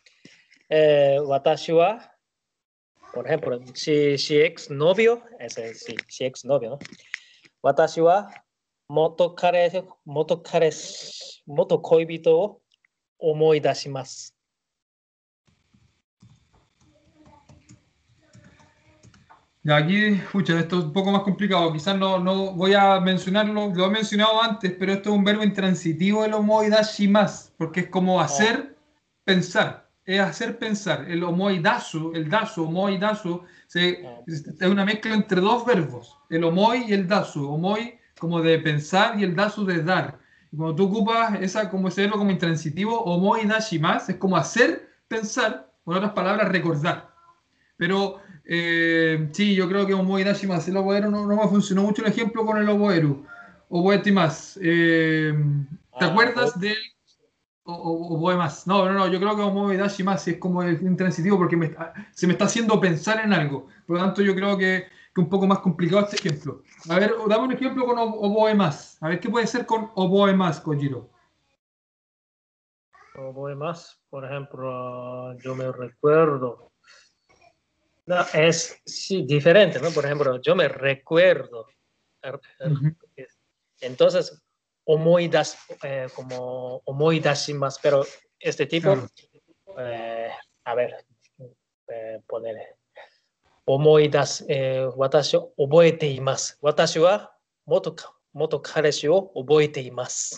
[0.69, 2.01] Eh, watashi wa,
[3.13, 6.79] por ejemplo, si, si ex novio, ese sí, si ex novio, ¿no?
[7.61, 8.27] Watashi wa,
[8.89, 10.71] moto kare, moto kare,
[11.45, 12.61] moto koibito
[13.17, 14.33] o omoidashimasu.
[19.65, 21.71] Ya aquí, escucha, esto es un poco más complicado.
[21.71, 25.41] Quizás no, no voy a mencionarlo, lo he mencionado antes, pero esto es un verbo
[25.43, 28.75] intransitivo el omoidashimas, porque es como hacer
[29.23, 31.05] pensar, es hacer pensar.
[31.09, 34.21] El omoidasu, el dasu, omoidasu, se, Ah.
[34.27, 37.49] es una mezcla entre dos verbos, el omoi y el dasu.
[37.49, 40.19] Omoi como de pensar y el dasu de dar.
[40.51, 45.71] Y cuando tú ocupas esa, como ese verbo como intransitivo, omoidashimas, es como hacer pensar,
[45.83, 47.09] con otras palabras, recordar.
[47.77, 52.01] Pero eh, sí, yo creo que Omoi Dashimas, el oboero no, no me funcionó mucho
[52.03, 53.25] el ejemplo con el oboeru.
[53.69, 54.59] Oboe más.
[54.61, 55.33] Eh,
[55.99, 56.75] ¿Te Ah, acuerdas del
[57.65, 57.73] o-
[58.31, 58.67] o- más?
[58.67, 61.75] No, no, no, yo creo que Omoi Dashimas es como el intransitivo porque me
[62.11, 63.67] se me está haciendo pensar en algo.
[63.85, 66.63] Por lo tanto, yo creo que que un poco más complicado este ejemplo.
[66.89, 68.97] A ver, dame un ejemplo con o- oboe más.
[69.01, 71.11] A ver, ¿qué puede ser con oboe más, Kojiro?
[73.15, 76.71] Oboe más, por ejemplo, yo me recuerdo.
[78.07, 79.91] No, es sí, diferente, ¿no?
[79.91, 81.67] Por ejemplo, yo me recuerdo.
[82.23, 82.95] Er- er- Ujú.
[83.81, 84.42] Entonces,
[84.85, 88.05] homoidas, eh, como homoidasísimas, pero
[88.39, 89.07] este tipo, mm.
[89.79, 90.31] eh,
[90.65, 91.05] a ver,
[91.87, 92.75] eh, poner
[93.65, 96.55] homoidas, eh, watashi o oboete imasu.
[96.61, 97.31] Watashi wa
[97.65, 97.95] moto,
[98.33, 100.37] moto kareshi o oboete imasu.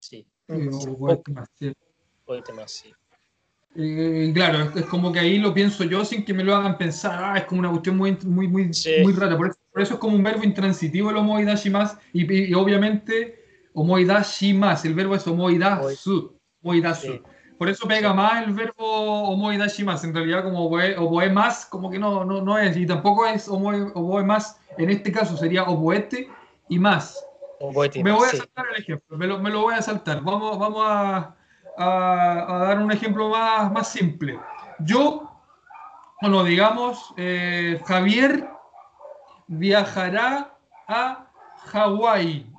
[0.00, 0.26] Sí.
[0.48, 1.30] Oboete
[2.52, 2.94] imasu, sí.
[3.76, 7.20] Eh, claro, es, como que ahí lo pienso yo sin que me lo hagan pensar.
[7.22, 8.96] Ah, es como una cuestión muy, muy, muy, sí.
[9.02, 9.36] muy rara.
[9.36, 11.96] Por eso, por eso, es como un verbo intransitivo el homo y más.
[12.12, 13.37] Y, y, y, obviamente
[13.78, 14.88] Omoidashimasu.
[14.88, 16.34] El verbo es omoidasu.
[17.00, 17.22] Sí.
[17.56, 18.84] Por eso pega más el verbo
[19.30, 20.08] omoidashimasu.
[20.08, 22.76] En realidad, como oboe, más, como que no, no, no, es.
[22.76, 24.60] Y tampoco es oboe, oboe más.
[24.76, 26.28] En este caso sería oboete
[26.68, 27.24] y más.
[28.02, 29.16] Me voy a saltar el ejemplo.
[29.16, 30.22] Me lo, voy a saltar.
[30.22, 31.34] Vamos, vamos a,
[31.76, 34.38] dar un ejemplo más, más simple.
[34.80, 35.30] Yo,
[36.20, 38.48] bueno, digamos, eh, Javier
[39.46, 41.30] viajará a
[41.66, 42.57] Hawái.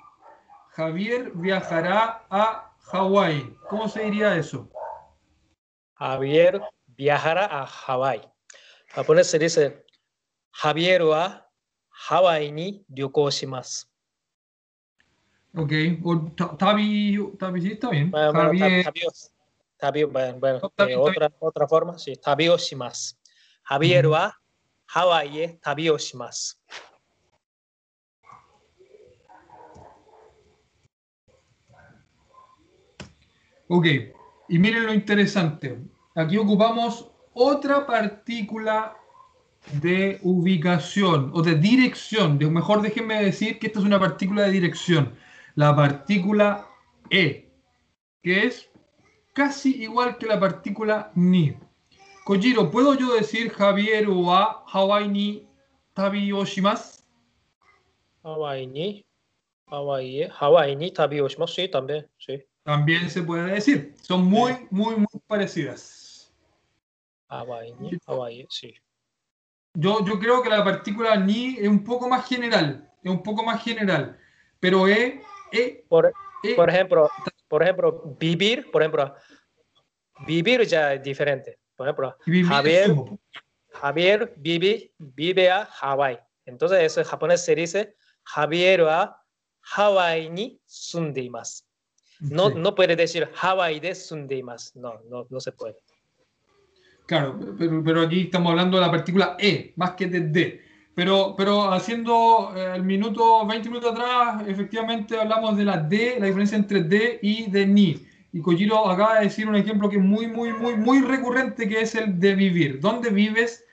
[0.80, 3.54] Javier viajará a Hawái.
[3.70, 4.70] ¿Cómo se diría eso?
[5.96, 8.22] Javier viajará a Hawái.
[8.88, 9.86] Japonés se dice
[10.52, 11.52] Javier wa
[11.90, 13.88] Hawái ni yokoshimasu.
[15.58, 15.72] Ok,
[16.58, 18.10] Tabi, Tabi sí está bien.
[18.10, 20.08] Bueno, Javier...
[20.40, 20.94] Bueno, eh, tabi.
[20.96, 22.56] Otra, otra forma, sí, Tabio
[23.64, 24.34] Javier wa
[24.86, 25.98] Hawái es Tabio
[33.72, 33.86] Ok,
[34.48, 35.78] y miren lo interesante.
[36.16, 38.98] Aquí ocupamos otra partícula
[39.74, 42.40] de ubicación o de dirección.
[42.52, 45.14] Mejor déjenme decir que esta es una partícula de dirección.
[45.54, 46.68] La partícula
[47.12, 47.52] E,
[48.24, 48.72] que es
[49.34, 51.56] casi igual que la partícula ni.
[52.24, 55.48] Kojiro, ¿puedo yo decir Javier o a Hawaii ni
[55.94, 56.32] tabi?
[58.24, 59.06] Hawaii ni.
[59.68, 62.49] Hawaii, Hawaii ni tabi sí, también, sí.
[62.70, 63.96] También se puede decir.
[64.00, 66.32] Son muy, muy, muy parecidas.
[67.28, 68.76] Abañe, abañe, sí.
[69.74, 72.88] Yo, yo creo que la partícula ni es un poco más general.
[73.02, 74.20] Es un poco más general.
[74.60, 75.20] Pero e,
[75.52, 77.10] e, por, e por ejemplo,
[77.48, 79.16] por ejemplo, vivir, por ejemplo,
[80.28, 81.58] vivir ya es diferente.
[81.76, 82.94] Por ejemplo, Javier,
[83.72, 86.20] Javier vive, vive a Hawái.
[86.46, 89.20] Entonces, eso en japonés se dice Javier a
[89.62, 91.66] Hawái ni sundimas.
[92.20, 94.80] No, Sí, no puede decir Hawái de sundeimasu.
[94.80, 95.78] No, no, no se puede.
[97.06, 100.62] Claro, pero, pero aquí estamos hablando de la partícula e, más que de d.
[100.94, 106.28] Pero, pero haciendo eh, el minuto, 20 minutos atrás, efectivamente hablamos de la d, la
[106.28, 108.06] diferencia entre d y de ni.
[108.32, 111.82] Y Kojiro acaba de decir un ejemplo que es muy, muy, muy, muy recurrente, que
[111.82, 112.80] es el de vivir.
[112.80, 113.66] ¿Dónde vives?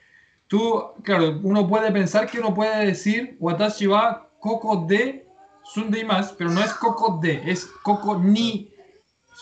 [0.47, 5.26] Tú, claro, uno puede pensar que uno puede decir Watashi wa koko de
[5.73, 8.69] sundeimasu, pero no es koko de, es koko ni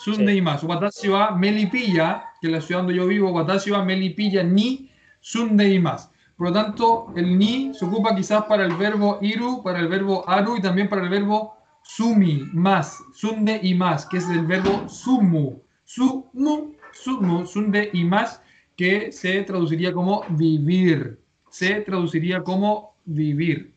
[0.03, 0.67] sundeimasu.
[0.67, 4.89] Watashi wa Melipilla, que es la ciudad donde yo vivo, Watashi wa Melipilla ni
[5.21, 6.09] sundeimasu.
[6.37, 10.27] Por lo tanto, el ni se ocupa quizás para el verbo iru, para el verbo
[10.27, 14.89] aru y también para el verbo sumi, más, sunde y más, que es el verbo
[14.89, 15.61] sumu.
[15.85, 18.41] Sumu, sumu, sunde y más,
[18.75, 21.19] que se traduciría como vivir.
[21.49, 23.74] Se traduciría como vivir.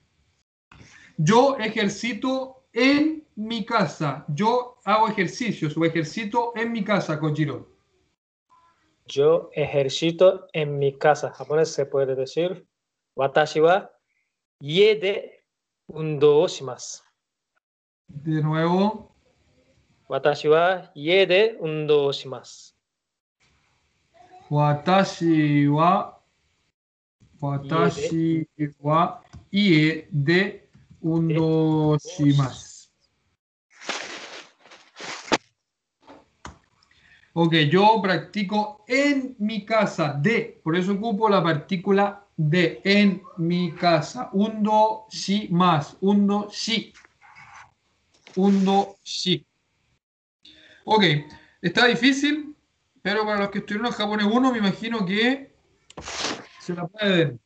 [1.21, 4.25] Yo ejercito en mi casa.
[4.29, 7.69] Yo hago ejercicios o ejercito en mi casa, Kojiro.
[9.07, 11.31] Yo ejercito en mi casa.
[11.33, 12.65] Japonés se puede decir.
[13.17, 13.91] Watashi wa
[14.61, 15.45] yede
[15.89, 17.03] undo shimasu.
[18.07, 19.13] De nuevo.
[20.09, 22.75] Watashi wa yede undo shimasu.
[24.51, 26.15] Watashi wa
[27.41, 28.47] Watashi
[28.81, 30.09] wa ie
[31.01, 32.69] undo shimasu.
[37.41, 43.73] Ok, yo practico en mi casa, de, por eso ocupo la partícula de, en mi
[43.73, 44.29] casa.
[44.33, 46.93] Undo shi más, undo shi.
[48.35, 49.47] Undo shi.
[50.85, 51.05] Ok,
[51.63, 52.57] está difícil,
[53.03, 55.55] pero para los que estuvieron en japonés 1, me imagino que
[56.61, 57.39] se la pueden.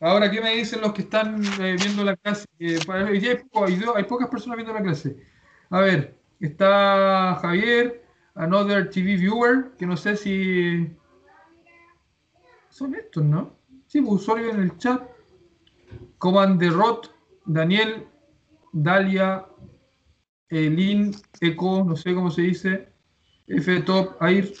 [0.00, 2.46] Ahora, ¿qué me dicen los que están eh, viendo la clase?
[2.58, 5.16] Do- hay pocas personas viendo la clase.
[5.70, 10.88] A ver, está Javier, Another TV Viewer, que no sé si
[12.70, 13.56] son estos, ¿no?
[13.86, 15.02] Sí, pues usuario en el chat.
[16.18, 17.10] Comanderot,
[17.46, 18.06] Daniel,
[18.72, 19.46] Dalia,
[20.50, 22.88] Elin, Eco, no sé cómo se dice,
[23.46, 24.52] F Top, Air,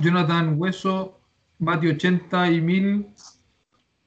[0.00, 1.20] Jonathan Hueso,
[1.60, 3.06] Mati 80 y 1000,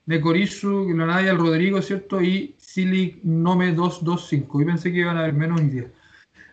[0.10, 2.20] Necorizu, Lanaya, el Rodrigo, ¿cierto?
[2.20, 4.62] Y Silic Nome 225.
[4.62, 5.92] Y pensé que iban a haber menos ideas.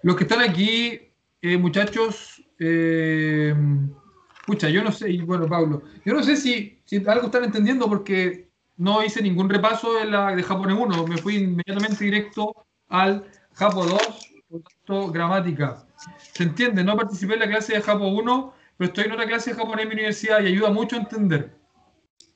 [0.02, 1.00] Los que están aquí,
[1.40, 3.54] eh, muchachos, eh,
[4.46, 8.50] yo no sé, y bueno, Pablo, yo no sé si, si algo están entendiendo porque
[8.76, 13.86] no hice ningún repaso de, la, de japonés 1, me fui inmediatamente directo al Japo
[13.86, 13.98] 2,
[14.50, 15.86] por tanto, gramática.
[16.34, 16.84] ¿Se entiende?
[16.84, 19.84] No participé en la clase de Japo 1, pero estoy en otra clase de japonés
[19.84, 21.56] en mi universidad y ayuda mucho a entender.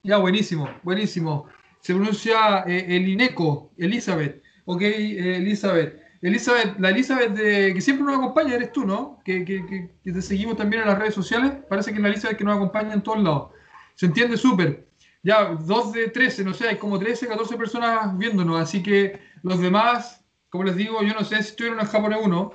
[0.03, 1.47] Ya, buenísimo, buenísimo.
[1.81, 4.43] Se pronuncia eh, Elineco, Elizabeth.
[4.65, 6.01] Ok, eh, Elizabeth.
[6.23, 9.21] Elizabeth, la Elizabeth de, que siempre nos acompaña, eres tú, ¿no?
[9.25, 11.53] Que, que- que- que te seguimos también en las redes sociales.
[11.69, 13.51] Parece que es la Elizabeth que nos acompaña en todos lados.
[13.95, 14.87] Se entiende súper.
[15.23, 18.61] Ya, 2 de 13, no sé, hay como 13, 14 personas viéndonos.
[18.61, 22.53] Así que los demás, como les digo, yo no sé si estuvieron en japonés 1.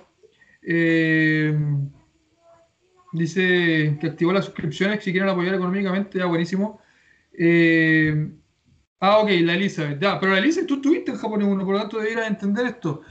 [0.67, 1.55] Eh,
[3.13, 6.79] dice que activó las suscripciones si quieren apoyar económicamente, ya buenísimo.
[7.37, 8.31] Eh,
[8.99, 11.79] ah, ok, la Elizabeth, ya, pero la Elizabeth tú estuviste en japonés 1, por lo
[11.81, 13.01] tanto deberías entender esto.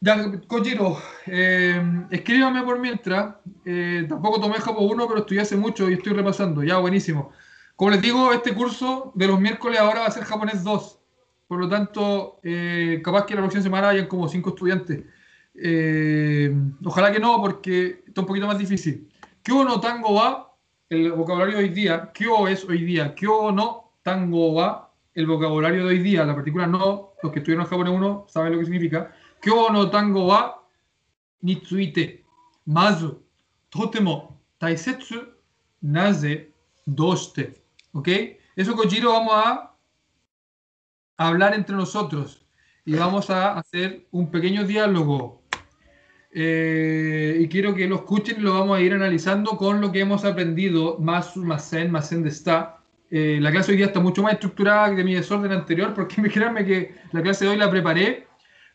[0.00, 3.34] Ya, Kojiro, eh, escríbame por mientras.
[3.64, 6.62] Eh, tampoco tomé Japo 1, pero estudié hace mucho y estoy repasando.
[6.62, 7.32] Ya, buenísimo.
[7.76, 10.98] Como les digo, este curso de los miércoles ahora va a ser japonés 2.
[11.48, 12.40] Por lo tanto,
[13.02, 15.04] capaz que la próxima semana hayan como 5 estudiantes.
[16.84, 19.08] Ojalá que no, porque está un poquito más difícil.
[19.42, 20.49] Kyo no tango wa,
[20.90, 22.10] el vocabulario de hoy día.
[22.12, 23.14] Kyo es hoy día.
[23.14, 26.24] Kyo no tango wa, el vocabulario de hoy día.
[26.24, 29.14] La partícula no, los que estuvieron en japonés 1 saben lo que significa.
[29.40, 30.66] Kyo no tango wa
[31.42, 32.24] ni tsuite.
[32.66, 33.22] Mazu,
[33.68, 35.28] totemo, taisetsu,
[35.80, 36.52] naze,
[36.84, 37.62] doste.
[37.92, 38.08] ¿Ok?
[38.56, 39.76] Eso, Kojiro, vamos a
[41.16, 42.44] hablar entre nosotros
[42.84, 45.39] y vamos a hacer un pequeño diálogo.
[46.32, 50.00] Eh, y quiero que lo escuchen y lo vamos a ir analizando con lo que
[50.00, 52.78] hemos aprendido, Masu, Masen, Masen de está.
[53.10, 56.64] Eh, la clase hoy día está mucho más estructurada que mi desorden anterior, porque créanme
[56.64, 58.28] que la clase de hoy la preparé,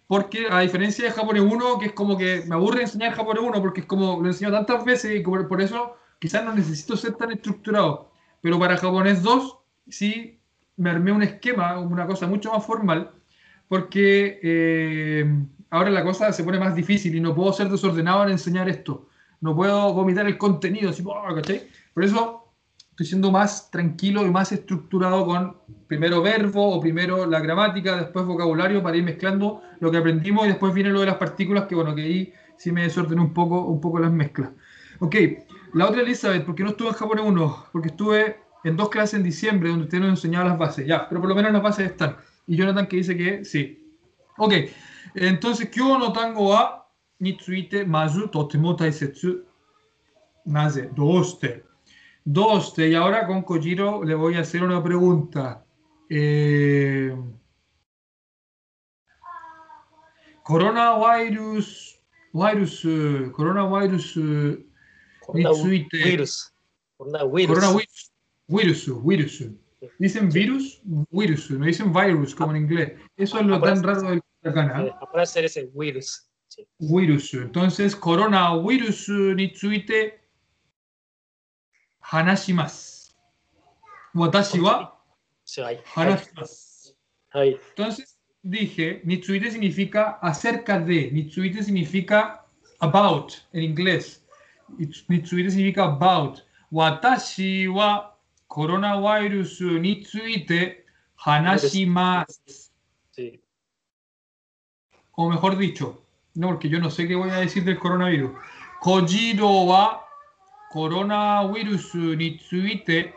[0.08, 3.62] porque a diferencia de japonés 1, que es como que me aburre enseñar japonés 1,
[3.62, 7.14] porque es como lo enseño tantas veces y como por eso quizás no necesito ser
[7.14, 8.12] tan estructurado.
[8.42, 9.58] Pero para japonés 2,
[9.88, 10.40] sí
[10.78, 13.12] me armé un esquema, una cosa mucho más formal,
[13.68, 15.26] porque eh,
[15.70, 19.08] ahora la cosa se pone más difícil y no puedo ser desordenado en enseñar esto.
[19.42, 21.04] No puedo vomitar el contenido, así.
[21.36, 21.64] ¿cachai?
[21.94, 22.46] Por eso
[22.96, 25.58] estoy siendo más tranquilo y más estructurado con
[25.88, 30.50] primero verbo o primero la gramática, después vocabulario para ir mezclando lo que aprendimos y
[30.50, 33.66] después viene lo de las partículas, que bueno, que ahí sí me desordené un poco,
[33.66, 34.52] un poco las mezclas.
[35.00, 35.16] Ok,
[35.74, 39.24] la otra Elizabeth, porque no estuve en japonés 1, porque estuve en dos clases en
[39.24, 42.16] diciembre donde usted nos enseñaba las bases, ya, pero por lo menos las bases están.
[42.48, 43.94] Y Jonathan que dice que sí.
[44.38, 44.54] Ok,
[45.16, 46.88] entonces, Kyo no tango wa
[47.20, 49.46] nitsuite mazu totemo taisetsu
[50.46, 51.64] nace, doste.
[52.24, 55.64] Doste, y ahora con Kojiro le voy a hacer una pregunta.
[56.10, 57.16] Eh,
[60.44, 62.00] coronavirus,
[62.34, 64.66] virus, eh, coronavirus, eh,
[65.34, 65.98] Nitsuite.
[66.00, 66.54] Coronavirus.
[66.98, 67.48] Coronavirus.
[67.48, 68.12] coronavirus,
[68.48, 69.44] virus, virus.
[70.00, 72.94] Dicen virus, virus, no dicen virus como en inglés.
[73.18, 74.86] Eso es lo tan raro del katakana.
[74.86, 76.30] Eh, aparece ese virus.
[76.48, 76.68] Sí.
[76.80, 77.34] Virus.
[77.34, 80.20] Entonces, coronavirus nitsuite
[82.02, 83.14] hanashimasu.
[84.14, 84.98] Watashi wa
[85.96, 86.96] hanashimasu.
[87.34, 92.46] Entonces dije, Nitsuite significa acerca de, Nitsuite significa
[92.80, 94.24] about en inglés.
[95.10, 96.40] Nitsuite significa about.
[96.72, 98.18] Watashi wa
[98.48, 100.86] coronavirus nitsuite
[101.16, 102.72] hanashimasu.
[103.12, 103.42] Sí.
[105.18, 106.02] O mejor dicho,
[106.34, 108.32] no, porque yo no sé qué voy a decir del coronavirus.
[108.82, 110.06] Kojiro wa
[110.72, 113.14] coronavirus nitsuite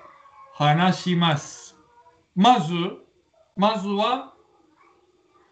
[0.59, 1.75] hanashimasu.
[2.35, 3.05] Mazu,
[3.57, 4.35] mazu wa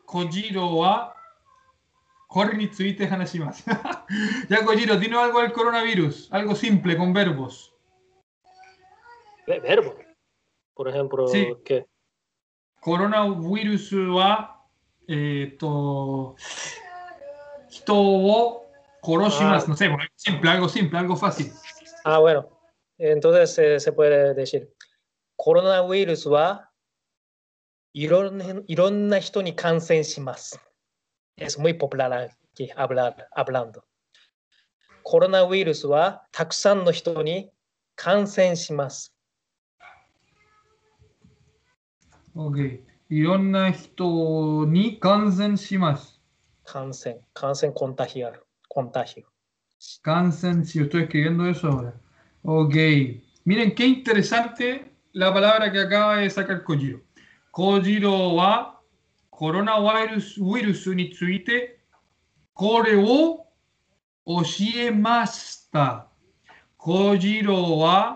[0.04, 1.12] Kojiro wa
[2.28, 3.64] Kore ni tsuite hanashimasu.
[4.48, 6.28] ya, Kojiro, dinos algo del coronavirus.
[6.32, 7.72] Algo simple, con verbos.
[9.46, 9.94] Ve- Verbo.
[10.74, 11.48] Por ejemplo, Sí.
[11.64, 11.86] ¿qué?
[12.80, 14.55] Coronavirus wa,
[15.08, 16.36] えっ、ー、と、
[17.68, 18.66] 人を
[19.06, 19.68] Corosimas, ah.
[19.68, 21.52] no sé, simple, algo simple, algo fácil.
[22.04, 22.48] Ah, bueno.
[22.98, 24.74] Entonces eh, se puede decir,
[25.36, 26.72] coronavirus va
[27.92, 30.58] ironna hito ni kansen shimasu.
[31.36, 33.84] Es muy popular aquí hablar, hablando.
[35.04, 37.48] Coronavirus va takusan no hito ni
[37.94, 39.12] kansen shimasu.
[42.34, 42.84] Okay.
[43.08, 43.14] くさんの人に感染します。
[43.14, 43.14] Ok.
[43.14, 46.20] いろんな人に感染します。
[46.64, 49.36] 感染、感染コンタヒアル、コンタヒア。
[50.02, 51.94] Cansan, si yo estoy escribiendo eso ahora.
[52.42, 52.74] Ok.
[53.44, 57.00] Miren qué interesante la palabra que acaba de sacar Kojiro.
[57.52, 58.82] Kojiro wa
[59.30, 61.78] coronavirus virus ni tsuite
[62.54, 63.46] kore wo
[64.24, 66.08] oshiemashita.
[66.76, 68.14] Kojiro wa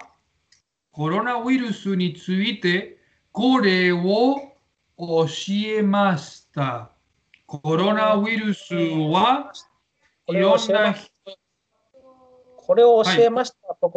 [0.91, 2.99] coronavirus ni tsuite
[3.32, 4.49] kore wo
[5.01, 5.26] 教
[5.78, 6.90] えました。
[7.46, 9.51] コロナウイルスは
[10.26, 11.11] いろんな人。
[12.57, 13.68] これを教えました。
[13.68, 13.90] はい、ポ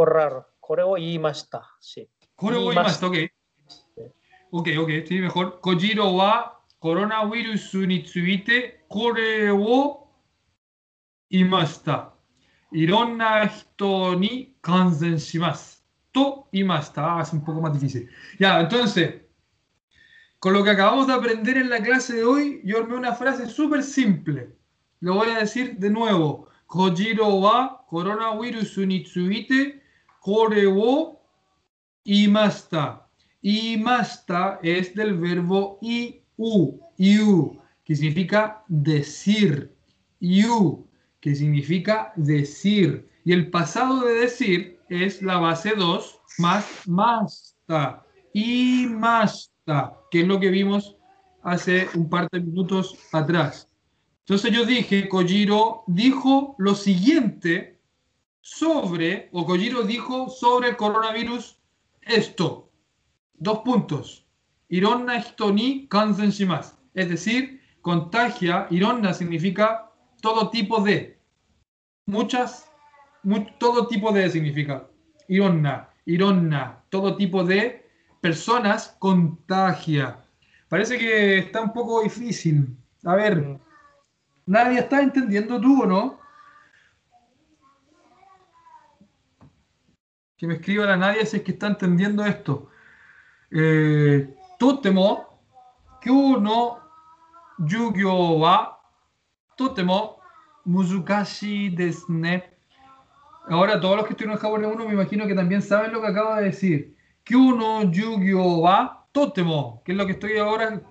[0.62, 1.76] これを言いました。
[1.82, 3.08] しこれを言いました。
[3.08, 5.08] オーケー、オーケー。
[5.08, 10.08] 次は、コジロはコロナウイルスについてこれを
[11.30, 12.14] 言いました。
[12.72, 15.84] いろんな人に感染します。
[16.14, 17.20] と言いました。
[17.20, 17.26] あ、い
[18.40, 19.26] や、どうせ。
[20.44, 23.82] Con lo que acabamos de aprender en la clase de hoy, yo armé una frase súper
[23.82, 24.54] simple.
[25.00, 26.50] Lo voy a decir de nuevo.
[26.66, 29.82] Kojiro wa coronavirus ni tsuite
[30.20, 31.22] kore wo
[32.04, 33.08] imasta.
[33.42, 39.74] Imasta es del verbo iu, iu, que significa decir.
[40.20, 40.86] Iu,
[41.22, 43.08] que significa decir.
[43.24, 48.06] Y el pasado de decir es la base 2 más masta.
[48.34, 49.53] Imasta
[50.12, 50.98] que es lo que vimos
[51.42, 53.70] hace un par de minutos atrás.
[54.20, 57.80] Entonces yo dije, Kojiro dijo lo siguiente
[58.42, 61.58] sobre, o Kojiro dijo sobre el coronavirus
[62.02, 62.70] esto.
[63.34, 64.26] Dos puntos.
[64.70, 66.76] Ironna hito ni kansen shimasu.
[66.94, 69.92] Es decir, contagia, ironna significa
[70.22, 71.18] todo tipo de.
[72.06, 72.70] Muchas,
[73.24, 74.88] mu- todo tipo de significa.
[75.28, 77.83] Ironna, ironna, todo tipo de
[78.24, 80.18] personas contagia.
[80.70, 82.74] Parece que está un poco difícil.
[83.04, 83.60] A ver,
[84.46, 86.24] nadie está entendiendo tú o no.
[90.38, 92.70] que me escriba la nadie si es que está entendiendo esto.
[93.52, 95.40] Eh, totemo,
[96.06, 96.80] no
[97.60, 98.78] yugyo wa
[99.58, 100.18] totemo
[100.66, 102.44] muzukashi desu ne.
[103.50, 106.08] Ahora, todos los que estuvieron en Japón 1 me imagino que también saben lo que
[106.08, 106.94] acabo de decir.
[107.26, 110.82] Kyou no yugyo wa totemo, que es lo que estoy ahora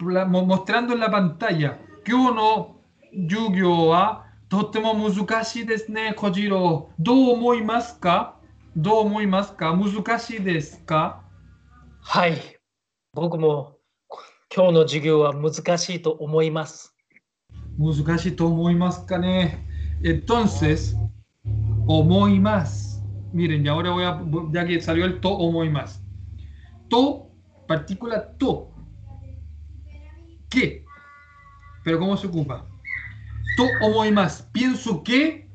[0.00, 1.78] mostrando en la pantalla.
[2.04, 2.80] Kyou no
[3.12, 6.90] yugyo wa totemo muzukashi desu ne, Kojiro.
[6.98, 8.38] ¿Do omoimasu ka?
[8.78, 11.20] どう思いますか難しいですか
[12.00, 12.60] はい。
[13.12, 13.78] 僕も
[14.54, 16.94] 今日の授業は難しいと思います。
[17.76, 19.66] 難しいと思いますかね
[20.04, 20.94] Entonces,
[21.88, 22.87] 思います。
[23.32, 24.22] Miren, y ahora voy a,
[24.52, 26.02] ya que salió el to, homo y más.
[26.88, 27.30] To,
[27.66, 28.70] partícula to.
[30.48, 30.84] ¿Qué?
[31.84, 32.66] Pero ¿cómo se ocupa?
[33.56, 34.42] To, homo y más.
[34.52, 35.48] Pienso que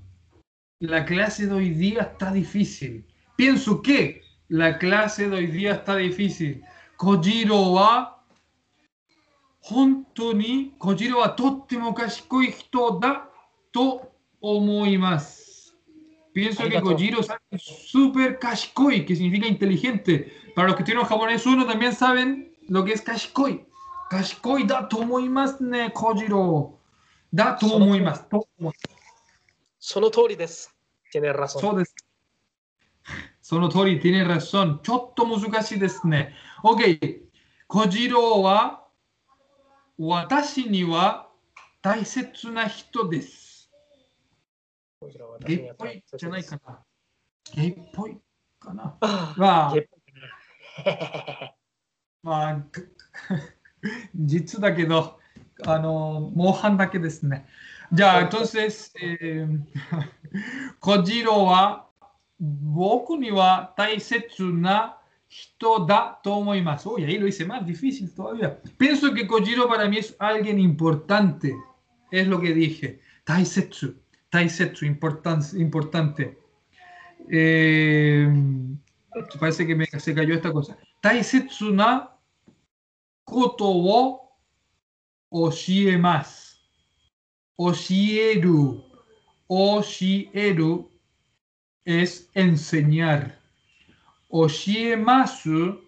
[0.80, 3.08] la clase de hoy día está difícil.
[3.36, 6.64] Pienso que la clase de hoy día está difícil.
[6.98, 8.24] Kojiro wa
[9.62, 13.30] honto ni Kojiro wa tottemo kashikoi hito da
[13.72, 14.02] to
[14.42, 14.98] omoi
[16.34, 20.34] Pienso que Kojiro es súper kashikoi, que significa inteligente.
[20.56, 23.66] Para los que tienen japonés uno también saben lo que es kashikoi.
[24.10, 26.80] Kashikoi da to omoimasu ne, Kojiro.
[27.32, 28.24] Da to omoimasu.
[28.30, 29.04] To omoimasu.
[29.80, 30.74] その通りです。
[31.14, 31.60] Tiene razón.
[31.60, 31.96] そうです。
[33.42, 34.80] その通り、tiene razón。
[34.82, 36.34] ちょっと難しいですね。
[36.64, 37.22] OK。
[37.68, 38.88] 小次郎は
[39.98, 41.28] 私には
[41.82, 43.53] 大切な人です。
[45.46, 46.84] ゲッポイじゃないかな。
[47.54, 48.18] ゲッポイ
[48.60, 48.98] かな。
[49.38, 49.76] まあ、
[52.24, 52.66] まあ、
[54.16, 55.20] 実だけど、
[55.66, 57.46] あの、模範だけですね。
[57.92, 58.92] じゃあ、とりあえず、
[60.80, 61.90] 小次郎は
[62.40, 64.98] 僕には大切な
[65.28, 66.88] 人だと思います。
[66.90, 68.34] おや、いろいろ、まあ、ディフィシルとは。
[68.78, 70.16] Penso que 小次郎 para mí es
[71.08, 71.48] タント
[73.26, 74.03] 大切。
[74.34, 76.40] Taisetsu, importan- importante.
[77.30, 78.28] Eh,
[79.40, 80.76] parece que me, se cayó esta cosa.
[81.02, 82.18] Taisetsu na
[83.24, 84.32] koto wo
[85.30, 86.58] oshiemasu.
[87.58, 88.84] Oshieru.
[89.48, 90.90] Oshieru
[91.86, 93.38] es enseñar.
[94.30, 95.80] Oshiemasu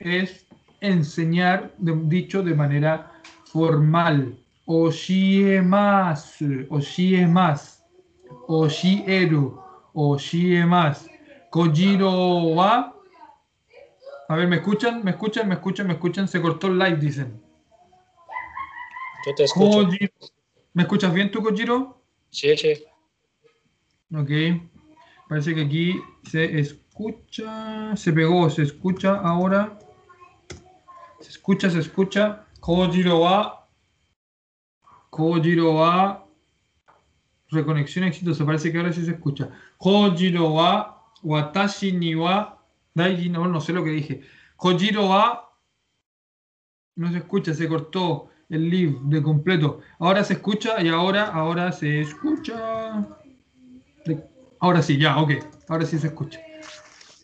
[0.00, 0.44] es
[0.80, 3.12] enseñar, dicho de manera
[3.44, 4.36] formal.
[4.70, 7.82] Oshiemasu, oshiemasu,
[8.46, 9.58] oshieru,
[9.94, 11.08] oshiemas.
[11.48, 12.94] Kojiro wa.
[14.28, 15.02] A ver, ¿me escuchan?
[15.02, 15.48] ¿Me escuchan?
[15.48, 15.86] ¿Me escuchan?
[15.86, 16.28] ¿Me escuchan?
[16.28, 17.42] Se cortó el live, dicen.
[19.24, 19.86] Yo te escucho.
[19.86, 20.12] Kojiro.
[20.74, 22.02] ¿Me escuchas bien tú, Kojiro?
[22.28, 22.84] Sí, sí.
[24.14, 24.30] Ok.
[25.30, 27.96] Parece que aquí se escucha.
[27.96, 29.78] Se pegó, se escucha ahora.
[31.20, 32.44] Se escucha, se escucha.
[32.60, 33.57] Kojiro wa.
[35.18, 36.24] Kojiro wa.
[37.50, 38.46] Reconexión exitosa.
[38.46, 39.50] Parece que ahora sí se escucha.
[39.76, 41.12] Kojiro wa.
[41.24, 42.62] Watashi ni wa.
[42.94, 44.22] Daiji no, no sé lo que dije.
[44.56, 45.50] Kojiro wa.
[46.94, 49.80] No se escucha, se cortó el live de completo.
[49.98, 53.04] Ahora se escucha y ahora, ahora se escucha.
[54.60, 55.32] Ahora sí, ya, ok.
[55.68, 56.40] Ahora sí se escucha.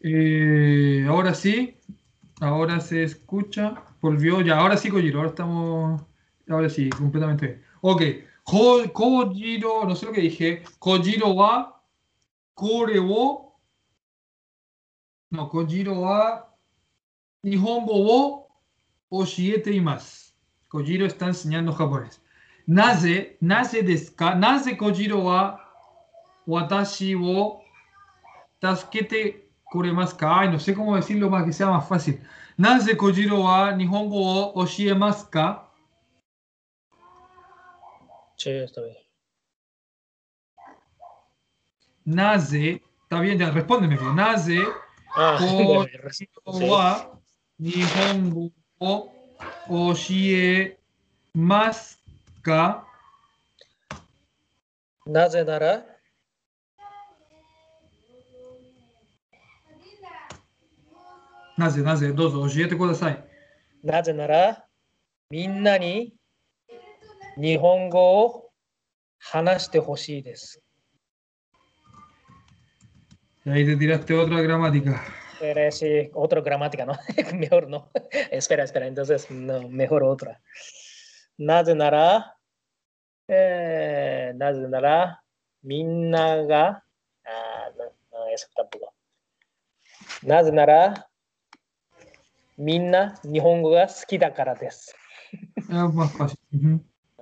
[0.03, 1.77] Eh, ahora sí.
[2.41, 3.85] Ahora se escucha.
[4.01, 4.59] Volvió ya.
[4.59, 5.19] Ahora sí, Kojiro.
[5.21, 6.03] Ahora estamos.
[6.49, 7.64] Ahora sí, completamente bien.
[7.87, 8.01] Ok.
[8.45, 10.63] Kojiro, no sé lo que dije.
[10.79, 11.83] Kojiro wa
[12.55, 13.59] kore wo.
[15.31, 16.49] No, Kojiro wa
[17.43, 18.49] nihongo wo
[19.11, 20.35] oshiete y más.
[20.69, 22.23] Kojiro está enseñando japonés.
[22.67, 25.61] Naze, naze deska, naze Kojiro wa
[26.47, 27.61] watashi wo
[28.61, 30.41] tasukete koremasu ka.
[30.41, 32.19] Ay, no sé cómo decirlo para que sea más fácil.
[32.57, 35.64] Naze Kojiro wa nihongo wo oshiemasu ka.
[38.45, 38.97] Sí, está bien.
[42.05, 44.15] Nace, está bien, ya, respóndeme, pues, pero
[45.17, 45.39] ah,
[50.35, 50.79] e,
[51.33, 52.87] Maska.
[55.07, 55.99] Nace Nara.
[61.57, 63.25] Nace, nace, dos, oye, te kudasai.
[63.81, 64.69] Nace Nara,
[65.31, 66.15] minna ni
[67.37, 68.51] 日本語を
[69.19, 70.63] 話してほしいです。
[73.47, 75.03] Ahí te tiraste otra gramática.
[75.39, 76.95] Pero sí, otra gramática, ¿no?
[77.35, 77.91] mejor no.
[78.31, 80.41] espera, espera, entonces, no, mejor otra.
[81.37, 82.37] なぜなら、
[83.29, 85.21] えーなぜなら、
[85.63, 87.79] みんなが、あー
[88.13, 88.93] no, eso tampoco.
[90.23, 91.09] なぜなら、
[92.57, 94.95] みんな日本語が好きだからです。
[95.59, 96.39] Es más fácil.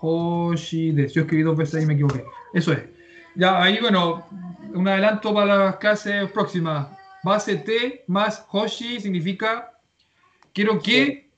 [0.00, 1.12] Hoshides.
[1.12, 2.24] Yo escribí dos veces ahí y me equivoqué.
[2.52, 2.80] Eso es.
[3.36, 4.26] Ya, ahí, bueno,
[4.74, 6.88] un adelanto para las clases próximas.
[7.22, 9.70] Base T más Hoshi significa
[10.52, 11.30] quiero que,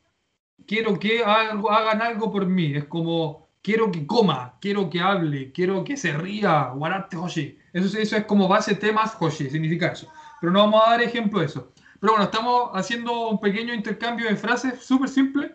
[0.67, 2.75] quiero que algo- hagan algo por mí.
[2.77, 6.71] Es como quiero que coma, quiero que hable, quiero que se ría.
[6.75, 7.59] Guarate Hoshi.
[7.73, 10.09] Eso, es- eso es como base T más Hoshi, significa eso.
[10.41, 11.73] pero no vamos a dar ejemplo de eso.
[12.01, 15.53] Pero bueno, estamos haciendo un pequeño intercambio de frases súper simple.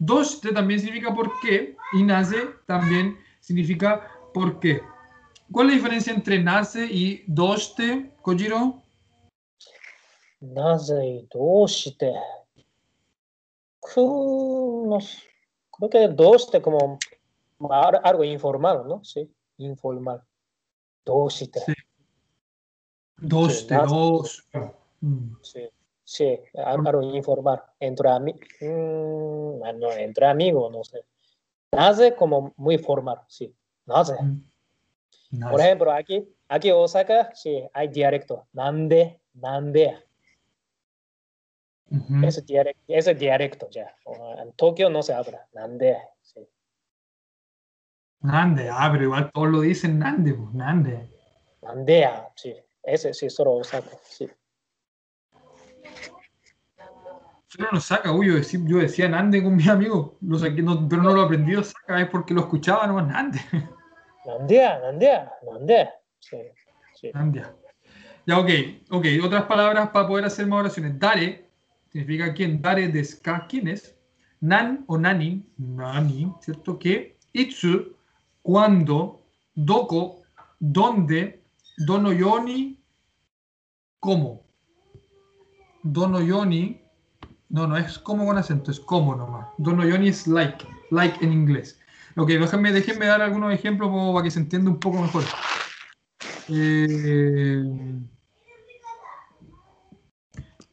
[0.00, 4.80] Doshte también significa por qué y nace también significa por qué.
[5.52, 8.82] ¿Cuál es la diferencia entre nace y doshte, Kojiro?
[10.40, 12.14] Nace y doshte.
[13.82, 14.98] Creo
[15.90, 16.98] que doshte como
[18.02, 19.04] algo informal, ¿no?
[19.04, 20.22] Sí, informal.
[21.04, 21.60] Doshte.
[21.60, 21.74] Sí.
[23.18, 23.76] Doshte,
[24.24, 24.40] sí.
[25.42, 25.68] Sí
[26.10, 27.62] sí, algo informal.
[27.78, 31.04] Entre, ami mm, ah, no, entre amigos, no sé.
[31.70, 33.54] Nace como muy formal, sí.
[33.86, 34.14] Nace.
[34.14, 34.26] Por
[35.38, 35.62] Nace.
[35.62, 38.48] ejemplo, aquí, aquí en Osaka, sí, hay dialecto.
[38.52, 39.96] Nande, nande.
[42.24, 43.94] Ese dialecto, ese dialecto ya.
[44.38, 45.46] En Tokio no se habla.
[45.52, 45.96] Nande.
[46.22, 46.40] Sí.
[48.20, 51.08] Nande, ah, pero igual todos lo dicen Nande, pues, Nande.
[51.62, 52.54] Nandea, sí.
[52.82, 54.28] Ese sí, solo Osaka, sí.
[57.52, 60.88] Solo lo saca, uy, yo decía, yo decía Nande con mis amigos, lo saqué, no-
[60.88, 63.40] pero no lo aprendí, lo saca, es porque lo escuchaba nomás Nande.
[64.24, 65.90] Nandea, nandea, nandea.
[66.20, 66.36] Sí,
[66.94, 67.10] sí.
[67.12, 67.42] Nande.
[68.24, 68.48] Ya, ok,
[68.90, 70.96] ok, otras palabras para poder hacer más oraciones.
[70.96, 71.50] Dare,
[71.90, 73.96] significa quién, Dare deska, ¿quién es?
[74.40, 76.78] Nan o nani, nani, ¿cierto?
[76.78, 77.96] Que, itsu,
[78.42, 79.22] cuando,
[79.56, 80.22] doko,
[80.60, 81.42] dónde,
[81.78, 82.78] donoyoni,
[83.98, 84.44] cómo.
[85.82, 86.79] Donoyoni,
[87.50, 89.48] no, no es como con acento, es como nomás.
[89.58, 91.78] Donoyoni es like, like en inglés.
[92.16, 95.24] Ok, déjenme, déjenme dar algunos ejemplos para que se entienda un poco mejor.
[96.48, 97.62] Eh,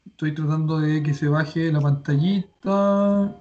[0.05, 3.36] estoy tratando de que se baje la pantallita.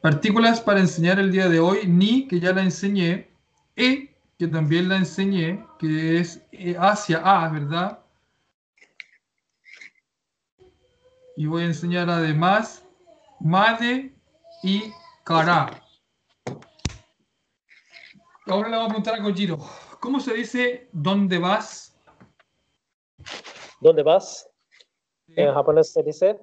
[0.00, 1.86] Partículas para enseñar el día de hoy.
[1.86, 3.28] Ni, que ya la enseñé.
[3.76, 8.03] E, que también la enseñé, que es eh, hacia A, ¿verdad?
[11.36, 12.84] Y voy a enseñar además
[13.40, 14.14] Made
[14.62, 14.92] y
[15.24, 15.82] Kara.
[18.46, 19.58] Ahora le vamos a preguntar a Kojiro.
[20.00, 21.96] ¿Cómo se dice dónde vas?
[23.80, 24.48] ¿Dónde vas?
[25.28, 26.38] En japonés se dice,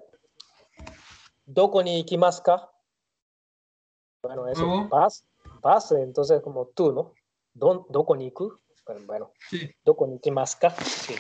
[1.46, 2.70] ¿Doko ni ikimasu ka?
[4.24, 5.26] Bueno, eso, vas,
[5.62, 7.14] vas, entonces como tú, ¿no?
[7.54, 8.60] ¿Dó- ¿Doko ni iku?
[8.86, 10.70] Bueno, Bueno, Sí, ¿doko ni ikimasu ka?
[10.72, 11.16] Sí.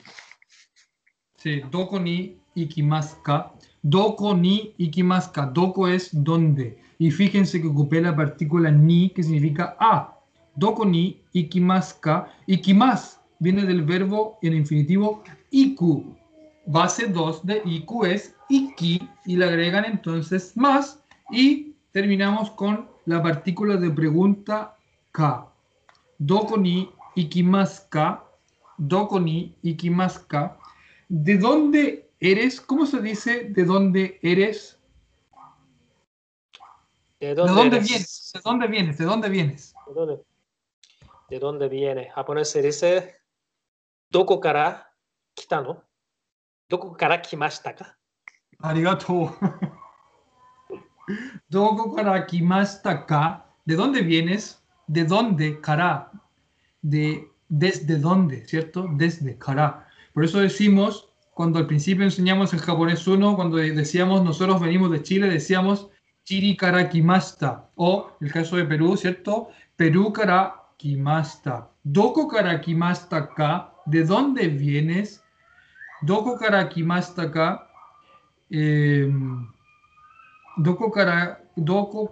[1.42, 3.52] Sí, doko ni ikimasu ka.
[3.84, 5.46] Doko ni ikimasu ka.
[5.46, 6.78] Doko es dónde.
[7.00, 10.14] Y fíjense que ocupé la partícula ni, que significa a.
[10.56, 12.28] Doko ni ikimasu ka.
[12.48, 16.16] Ikimas viene del verbo en infinitivo iku.
[16.68, 23.22] Base 2 de iku es iki y le agregan entonces más y terminamos con la
[23.24, 24.78] partícula de pregunta
[25.12, 25.48] ka.
[26.20, 28.24] Doko ni ikimasu ka.
[28.78, 30.61] Doko ni ikimasu ka.
[31.14, 32.62] ¿De dónde eres?
[32.62, 34.80] ¿Cómo se dice de dónde eres?
[37.20, 37.90] ¿De ¿De dónde, dónde eres?
[37.90, 38.32] vienes?
[38.34, 38.98] ¿De dónde vienes?
[38.98, 39.74] ¿De dónde vienes?
[39.88, 40.24] ¿De dónde?
[41.30, 42.10] ¿De dónde viene?
[42.12, 43.18] Japonés se dice,
[44.10, 44.96] ¿Doko kara
[45.34, 45.84] kita no?
[46.70, 47.98] ¿Doko kara kimashita ka?
[48.60, 49.36] Arigato.
[51.50, 53.54] Doko kara kimashita ka.
[53.66, 54.64] ¿De dónde vienes?
[54.88, 55.60] ¿De dónde?
[55.60, 56.10] Kara.
[56.82, 58.48] De, ¿Desde dónde?
[58.48, 58.88] ¿Cierto?
[58.94, 59.90] Desde kara.
[60.14, 65.02] Por eso decimos, cuando al principio enseñamos en japonés 1, cuando decíamos nosotros venimos de
[65.02, 65.90] Chile, decíamos
[66.24, 67.70] Chiri kara kimashita.
[67.76, 69.50] O el caso de Perú, ¿cierto?
[69.76, 71.70] Perú kara kimashita.
[71.84, 73.74] Doko kara kimashita ka.
[73.86, 75.24] ¿De dónde vienes?
[76.02, 77.68] Doko kara kimashita ka.
[78.50, 79.12] Eh,
[80.58, 82.12] doko kara, doko.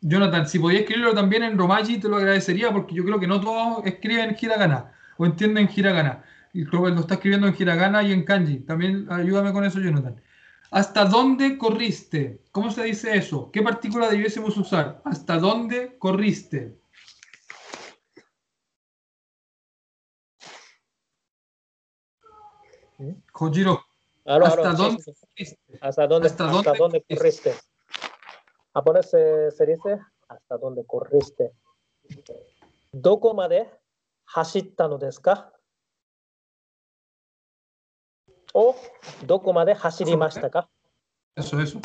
[0.00, 3.40] Jonathan, si podías escribirlo también en Romaji, te lo agradecería porque yo creo que no
[3.40, 6.24] todos escriben hiragana o entienden hiragana.
[6.54, 8.60] Y que lo está escribiendo en hiragana y en kanji.
[8.60, 10.20] También ayúdame con eso, Jonathan.
[10.70, 12.42] ¿Hasta dónde corriste?
[12.52, 13.50] ¿Cómo se dice eso?
[13.50, 15.02] ¿Qué partícula debiésemos usar?
[15.04, 16.78] ¿Hasta dónde corriste?
[23.32, 23.80] Kojiro,
[24.24, 25.56] ¿hasta dónde sí?
[25.80, 27.50] ¿Hasta dónde, ¿Hasta hasta dónde dónde, corriste?
[27.50, 27.54] corriste?
[28.74, 31.52] Japonés se, se dice, ¿hasta dónde corriste?
[32.92, 33.70] ¿Doko made
[34.34, 35.52] hashita no desu ka?
[38.54, 38.74] O,
[39.26, 40.68] ¿doko made hashirimashita ka?
[41.36, 41.80] Eso, eso.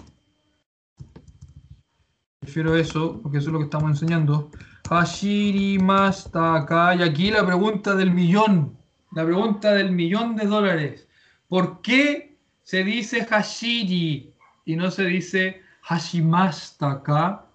[2.40, 4.50] Prefiero eso, porque eso es lo que estamos enseñando.
[4.90, 6.96] Hashirimashita ka.
[6.96, 8.78] Y aquí la pregunta del millón.
[9.12, 11.08] La pregunta del millón de dólares.
[11.48, 14.34] ¿Por qué se dice hashiri
[14.66, 17.46] y no se dice hashimashita ka?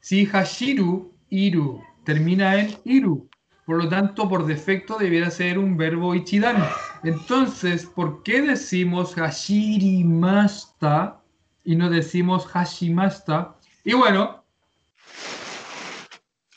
[0.00, 3.29] Si hashiru, iru, termina en iru.
[3.70, 6.56] Por lo tanto, por defecto debiera ser un verbo ichidan.
[7.04, 11.22] Entonces, ¿por qué decimos hashirimasta
[11.62, 13.54] y no decimos hashimasta?
[13.84, 14.44] Y bueno,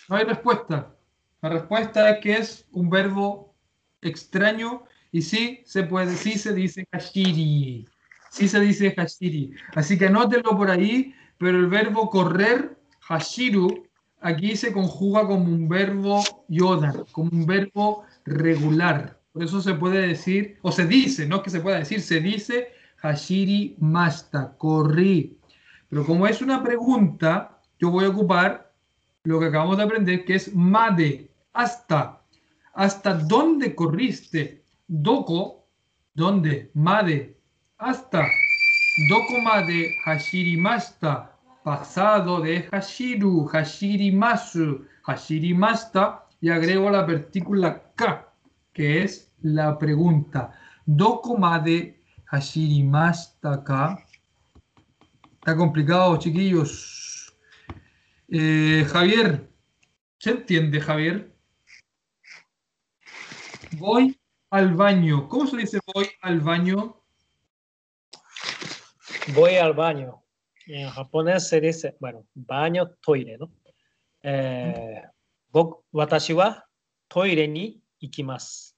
[0.09, 0.95] no hay respuesta.
[1.43, 3.53] La respuesta es que es un verbo
[4.01, 7.87] extraño y sí se puede, sí se dice hashiri.
[8.31, 9.53] Sí se dice hashiri.
[9.75, 13.87] Así que anótenlo por ahí, pero el verbo correr, hashiru,
[14.23, 19.19] aquí se conjuga como un verbo yoda, como un verbo regular.
[19.33, 22.21] Por eso se puede decir, o se dice, no es que se pueda decir, se
[22.21, 25.37] dice hashiri masta, corrí.
[25.89, 28.73] Pero como es una pregunta, yo voy a ocupar
[29.23, 32.21] lo que acabamos de aprender, que es made, hasta.
[32.73, 34.63] ¿Hasta dónde corriste?
[34.87, 35.67] Doko,
[36.13, 36.71] ¿dónde?
[36.73, 37.37] Made,
[37.77, 38.25] hasta.
[39.09, 41.32] Doko made hashirimashita
[41.63, 48.33] pasado de hashiru, hashirimasu, hashirimasta y agrego la partícula ka,
[48.73, 50.51] que es la pregunta.
[50.85, 52.01] Doko made
[52.31, 53.97] hashirimasta ka.
[55.35, 57.33] Está complicado, chiquillos.
[58.29, 59.49] Eh, Javier,
[60.17, 61.33] ¿se entiende, Javier?
[63.77, 64.17] Voy
[64.49, 65.27] al baño.
[65.27, 67.01] ¿Cómo se dice voy al baño?
[69.33, 70.22] Voy al baño.
[70.67, 73.51] En japonés se dice, bueno, baño, toire, ¿no?
[74.21, 75.01] Eh,
[75.49, 76.65] Bok, watashi wa
[77.07, 78.73] toire ni ikimasu.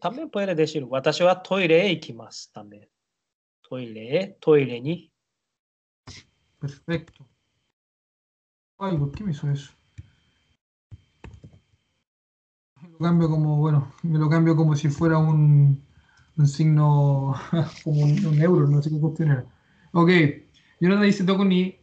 [0.00, 2.88] También puede decir, watashi wa toire e ikimasu también.
[3.68, 5.12] Toire, e, toire ni.
[6.58, 7.26] Perfecto.
[8.78, 9.72] Ay, ¿por qué me hizo eso?
[12.80, 15.84] Me lo cambio como, bueno, me lo cambio como si fuera un,
[16.36, 17.34] un signo,
[17.82, 19.55] como un, un euro, no sé qué cuestión era.
[19.95, 20.09] Ok,
[20.79, 21.75] Jonathan dice doko ni,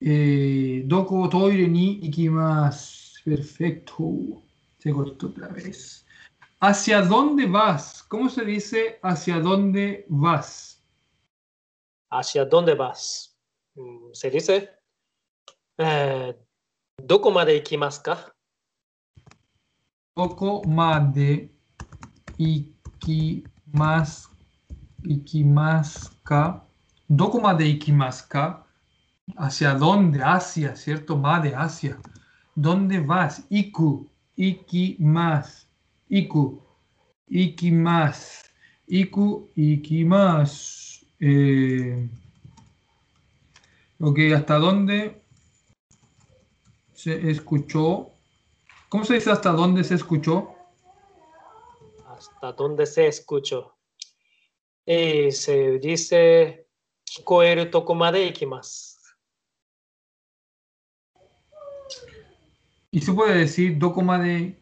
[0.00, 3.22] eh, doko toire ni ikimasu.
[3.24, 4.42] Perfecto.
[4.78, 6.04] Se cortó otra vez.
[6.60, 8.02] ¿Hacia dónde vas?
[8.02, 10.82] ¿Cómo se dice hacia dónde vas?
[12.10, 13.34] ¿Hacia dónde vas?
[13.74, 14.70] Mm, Se dice,
[15.78, 16.36] eh,
[17.02, 18.34] ¿doko made ikimasu ka?
[20.16, 21.50] どこまで
[22.38, 22.72] 行
[27.09, 28.65] de ikimaska,
[29.35, 31.17] hacia dónde, Asia, ¿cierto?
[31.17, 31.97] Ma de Asia.
[32.55, 33.43] ¿Dónde vas?
[33.49, 35.67] Iku, ikimas,
[36.07, 36.61] iku,
[37.27, 38.45] ikimas,
[38.87, 41.05] iku, ikimas.
[41.19, 42.07] Eh,
[43.99, 45.23] ok, ¿hasta dónde
[46.93, 48.11] se escuchó?
[48.87, 50.53] ¿Cómo se dice hasta dónde se escuchó?
[52.05, 53.75] Hasta dónde se escuchó.
[54.85, 56.68] Eh, se dice
[57.11, 59.17] 聞こえるとこまで行きます。
[62.91, 64.53] いつもで言どこまで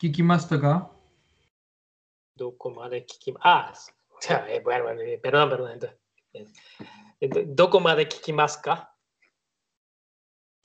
[0.00, 0.88] 聞きましたか？
[2.36, 3.74] どこまで聞きま、あ、
[4.64, 4.84] bueno,
[5.20, 5.80] perdón,
[7.56, 8.92] どこまで聞きますか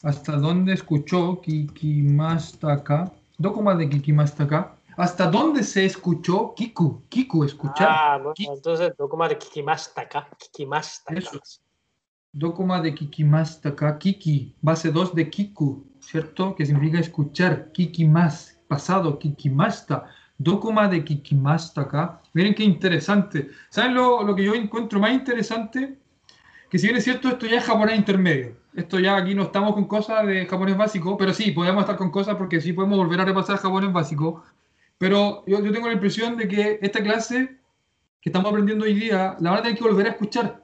[0.04, 1.42] ？¿Hasta dónde escuchó?
[1.42, 4.76] 聞きましたかどこまで聞きましたか？
[4.98, 7.04] ¿Hasta dónde se escuchó Kiku?
[7.10, 7.88] Kiku, escuchar.
[7.90, 8.54] Ah, bueno, Kiku.
[8.54, 10.28] entonces Dokuma de Kikimastaka.
[10.38, 11.20] Kikimastaka.
[11.20, 11.40] Eso.
[12.32, 13.98] Dokuma de Kikimastaka.
[13.98, 16.56] Kiki, base 2 de Kiku, ¿cierto?
[16.56, 17.72] Que significa escuchar.
[17.72, 19.18] Kikimas, pasado.
[19.18, 20.06] Kikimasta.
[20.38, 22.22] Dokuma de Kikimastaka.
[22.34, 23.50] Miren qué interesante.
[23.70, 25.98] ¿Saben lo, lo que yo encuentro más interesante?
[26.70, 29.74] Que si bien es cierto, esto ya es japonés intermedio esto ya aquí no estamos
[29.74, 33.20] con cosas de japonés básico, pero sí, podemos estar con cosas porque sí podemos volver
[33.22, 34.44] a repasar japonés básico.
[35.02, 37.58] Pero yo, tengo la impresión de que esta clase
[38.22, 40.64] que estamos aprendiendo hoy día la van a tener que volver a escuchar.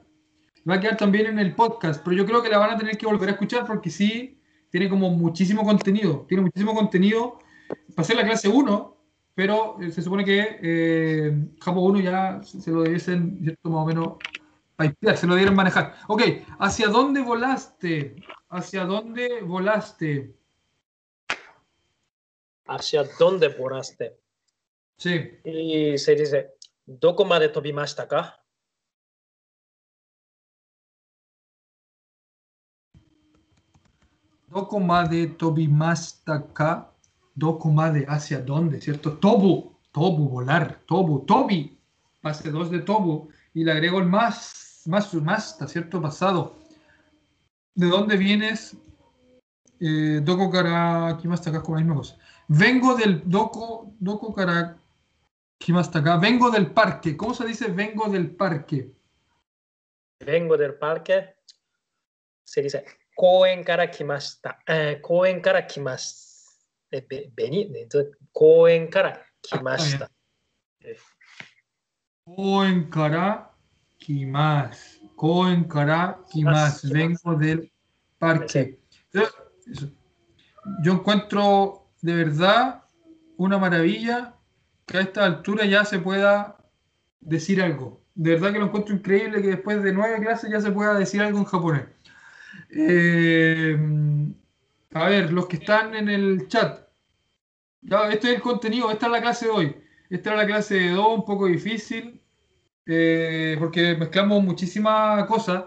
[0.70, 2.96] Va a quedar también en el podcast, pero yo creo que la van a tener
[2.96, 6.24] que volver a escuchar porque sí, tiene como muchísimo contenido.
[6.28, 7.40] Tiene muchísimo contenido.
[7.96, 8.96] Pasé la clase 1,
[9.34, 13.70] pero eh, se supone que eh, Japón 1 ya se lo debiesen, ¿cierto?
[13.70, 14.18] Más o menos
[15.16, 15.96] se lo dieron manejar.
[16.06, 16.22] Ok,
[16.60, 18.14] ¿hacia dónde volaste?
[18.50, 20.32] ¿Hacia dónde volaste?
[22.66, 24.27] ¿Hacia dónde volaste?
[24.98, 25.30] Sí.
[25.44, 28.42] Y se dice, ¿dokoma de tobimashita ka?
[34.48, 36.92] Dokoma de tobimashita ka?
[37.36, 39.18] Dokoma de hacia dónde, ¿cierto?
[39.18, 41.78] Tobu, tobu, volar, tobu, tobi,
[42.20, 46.02] pase 2 de tobu, y le agrego el más, más, más, ¿está cierto?
[46.02, 46.58] Pasado.
[47.76, 48.76] ¿De dónde vienes?
[49.78, 52.18] Eh, doko kara, aquí más acá con la misma cosa.
[52.48, 54.76] Vengo del doko, doko kara
[55.58, 56.16] ¿Qué más está acá?
[56.16, 57.16] Vengo del parque.
[57.16, 58.92] ¿Cómo se dice vengo del parque?
[60.20, 61.34] Vengo del parque.
[62.44, 62.84] Se dice
[63.18, 64.60] Koen kara kimashita.
[64.64, 66.22] Eh, koen kara kimashita.
[66.92, 67.76] Eh, venir.
[67.76, 70.04] Entonces, koen kara kimashita.
[70.04, 70.08] Ah,
[72.24, 73.50] koen kara
[73.98, 75.00] kimas.
[75.16, 76.88] Koen kara kimas.
[76.88, 77.72] Vengo del
[78.18, 78.78] parque.
[80.82, 82.84] Yo encuentro de verdad
[83.36, 84.37] una maravilla
[84.88, 86.56] que a esta altura ya se pueda
[87.20, 88.02] decir algo.
[88.14, 91.22] De verdad que lo encuentro increíble que después de nueve clases ya se pueda decir
[91.22, 91.84] algo en japonés.
[92.70, 93.78] Eh,
[94.94, 96.88] a ver, los que están en el chat.
[97.82, 99.76] Ya, este es el contenido, esta es la clase de hoy.
[100.10, 102.20] Esta era la clase de Do, un poco difícil,
[102.86, 105.64] eh, porque mezclamos muchísimas cosas,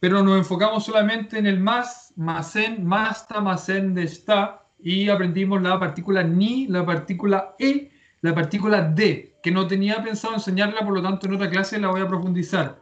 [0.00, 5.78] pero nos enfocamos solamente en el más, masen, masta, masen de está, y aprendimos la
[5.78, 7.90] partícula ni, la partícula e,
[8.20, 11.88] la partícula de, que no tenía pensado enseñarla, por lo tanto en otra clase la
[11.88, 12.80] voy a profundizar.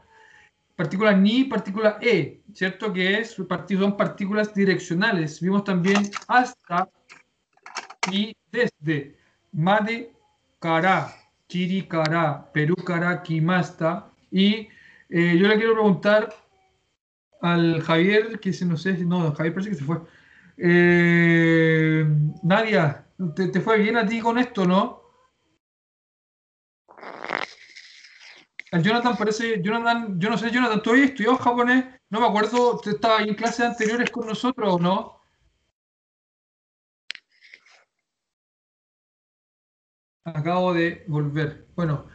[0.74, 2.92] Partícula ni, partícula e, ¿cierto?
[2.92, 5.40] Que es, son partículas direccionales.
[5.40, 6.88] Vimos también hasta
[8.12, 9.16] y desde.
[9.52, 10.12] Made
[10.58, 11.10] Kara,
[11.48, 14.10] Chiri Kara, Perú Kara, Kimasta.
[14.30, 14.68] Y
[15.08, 16.34] eh, yo le quiero preguntar
[17.40, 19.98] al Javier, que se no sé, no, Javier parece que se fue.
[20.58, 22.06] Eh,
[22.42, 25.05] Nadia, ¿te, ¿te, fue bien a ti con esto, no?
[28.70, 31.84] Al Jonathan parece, Jonathan, yo no sé, Jonathan, ¿tú habías estudiado japonés?
[32.10, 35.20] No me acuerdo, ¿te estabas en clases anteriores con nosotros o no?
[40.24, 41.68] Acabo de volver.
[41.76, 42.06] Bueno,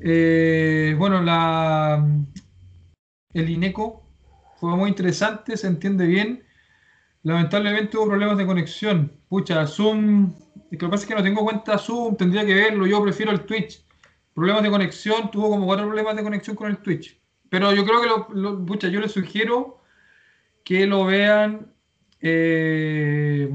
[0.00, 2.02] eh, bueno, la,
[3.32, 4.02] el INECO
[4.60, 6.44] fue muy interesante, se entiende bien.
[7.24, 9.12] Lamentablemente hubo problemas de conexión.
[9.28, 10.34] Pucha, Zoom,
[10.70, 13.46] lo que pasa es que no tengo cuenta Zoom, tendría que verlo, yo prefiero el
[13.46, 13.84] Twitch.
[14.38, 17.20] Problemas de conexión, tuvo como cuatro problemas de conexión con el Twitch.
[17.48, 19.80] Pero yo creo que, lo, pucha, yo les sugiero
[20.64, 21.72] que lo vean
[22.20, 23.48] eh,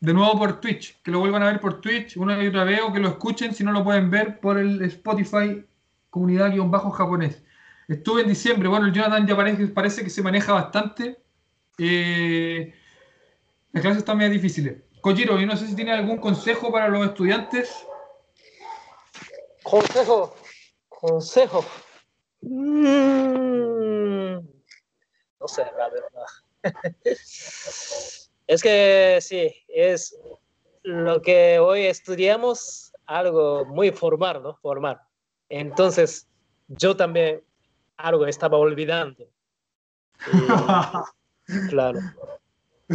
[0.00, 2.82] de nuevo por Twitch, que lo vuelvan a ver por Twitch una y otra vez
[2.82, 5.64] o que lo escuchen si no lo pueden ver por el Spotify
[6.10, 7.42] comunidad-japonés.
[7.88, 11.16] Estuve en diciembre, bueno, el Jonathan ya parece, parece que se maneja bastante.
[11.78, 12.74] Eh,
[13.72, 14.82] las clases están medio difíciles.
[15.00, 17.86] Kojiro, yo no sé si tiene algún consejo para los estudiantes.
[19.64, 20.36] Consejo,
[20.90, 21.64] consejo.
[22.42, 24.34] Mm,
[25.40, 26.26] no sé, la verdad.
[28.46, 30.18] es que sí, es
[30.82, 34.54] lo que hoy estudiamos, algo muy formal, ¿no?
[34.56, 35.00] Formal.
[35.48, 36.28] Entonces,
[36.68, 37.42] yo también
[37.96, 39.26] algo estaba olvidando.
[41.46, 42.00] Y, claro.
[42.88, 42.94] Y,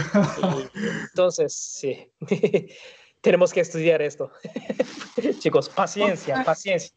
[1.04, 2.12] entonces, sí.
[3.21, 4.31] Tenemos que estudiar esto.
[5.41, 6.93] Chicos, paciencia, paciencia.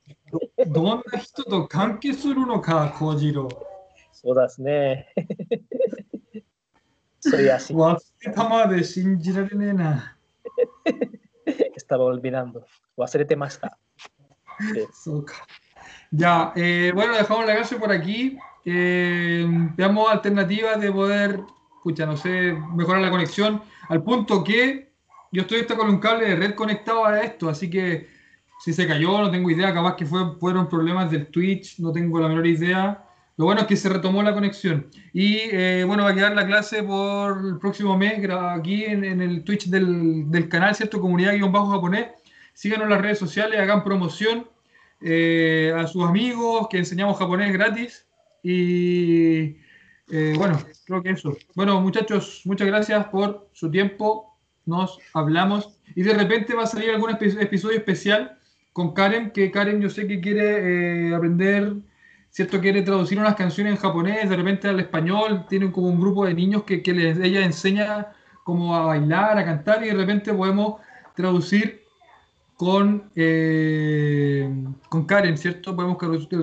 [0.68, 3.48] どんな人と関係するのか、コジロ。
[4.12, 5.08] そうですね。
[7.22, 7.74] Soy así.
[7.74, 10.18] 忘れたまで信じられねえな。
[11.76, 12.64] Estaba olvidando.
[12.98, 13.78] 忘れてました。
[14.92, 15.48] そうか。
[16.12, 18.38] Ya, eh, bueno, dejamos la clase por aquí.
[18.66, 21.40] Eh, veamos alternativas de poder,
[21.78, 23.62] escucha, no sé, mejorar la conexión.
[23.88, 24.91] Al punto que
[25.33, 28.07] yo estoy hasta con un cable de red conectado a esto, así que
[28.63, 32.21] si se cayó, no tengo idea, capaz que fue, fueron problemas del Twitch, no tengo
[32.21, 33.05] la menor idea.
[33.37, 34.87] Lo bueno es que se retomó la conexión.
[35.13, 39.43] Y eh, bueno, va a quedar la clase por el próximo mes aquí en, el
[39.43, 41.01] Twitch del, del, canal, ¿cierto?
[41.01, 42.11] Comunidad-japonés.
[42.55, 44.47] Síganos en las redes sociales, hagan promoción
[45.01, 48.07] eh, a sus amigos, que enseñamos japonés gratis.
[48.45, 49.57] Y
[50.11, 51.37] eh, bueno, creo que eso.
[51.55, 54.32] Bueno, muchachos, muchas gracias por su tiempo.
[54.67, 55.77] Nos hablamos.
[55.95, 58.39] Y de repente va a salir algún episodio especial
[58.73, 61.75] con Karen, que Karen yo sé que quiere eh, aprender,
[62.31, 62.61] ¿cierto?
[62.61, 66.35] Quiere traducir unas canciones en japonés, de repente al español, tienen como un grupo de
[66.35, 68.13] niños que, que les, ella enseña
[68.45, 70.81] como a bailar, a cantar, y de repente podemos
[71.15, 71.83] traducir
[72.57, 74.49] con, eh,
[74.89, 75.75] con Karen, ¿cierto?
[75.77, 75.99] Podemos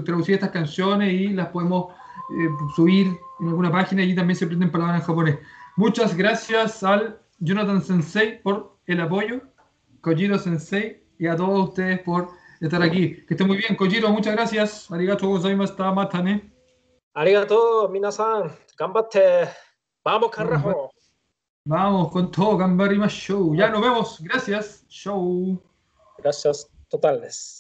[0.06, 1.94] traducir estas canciones y las podemos
[2.38, 3.08] eh, subir
[3.40, 5.40] en alguna página y también se aprenden palabras en japonés.
[5.76, 9.42] Muchas gracias al Jonathan Sensei por el apoyo,
[10.02, 12.30] Kojiro Sensei y a todos ustedes por
[12.60, 13.26] estar aquí.
[13.26, 14.92] Que estén muy bien, Kojiro, muchas gracias.
[14.92, 16.52] Arigato gozaimashita, matane.
[17.14, 19.50] Arigato, minasan, gambate.
[20.04, 20.92] Vamos, carajo.
[21.66, 23.56] Vamos con todo, gambarimashou.
[23.56, 24.20] Ya nos vemos.
[24.22, 24.86] Gracias.
[24.88, 25.62] Show.
[26.18, 27.59] Gracias totales.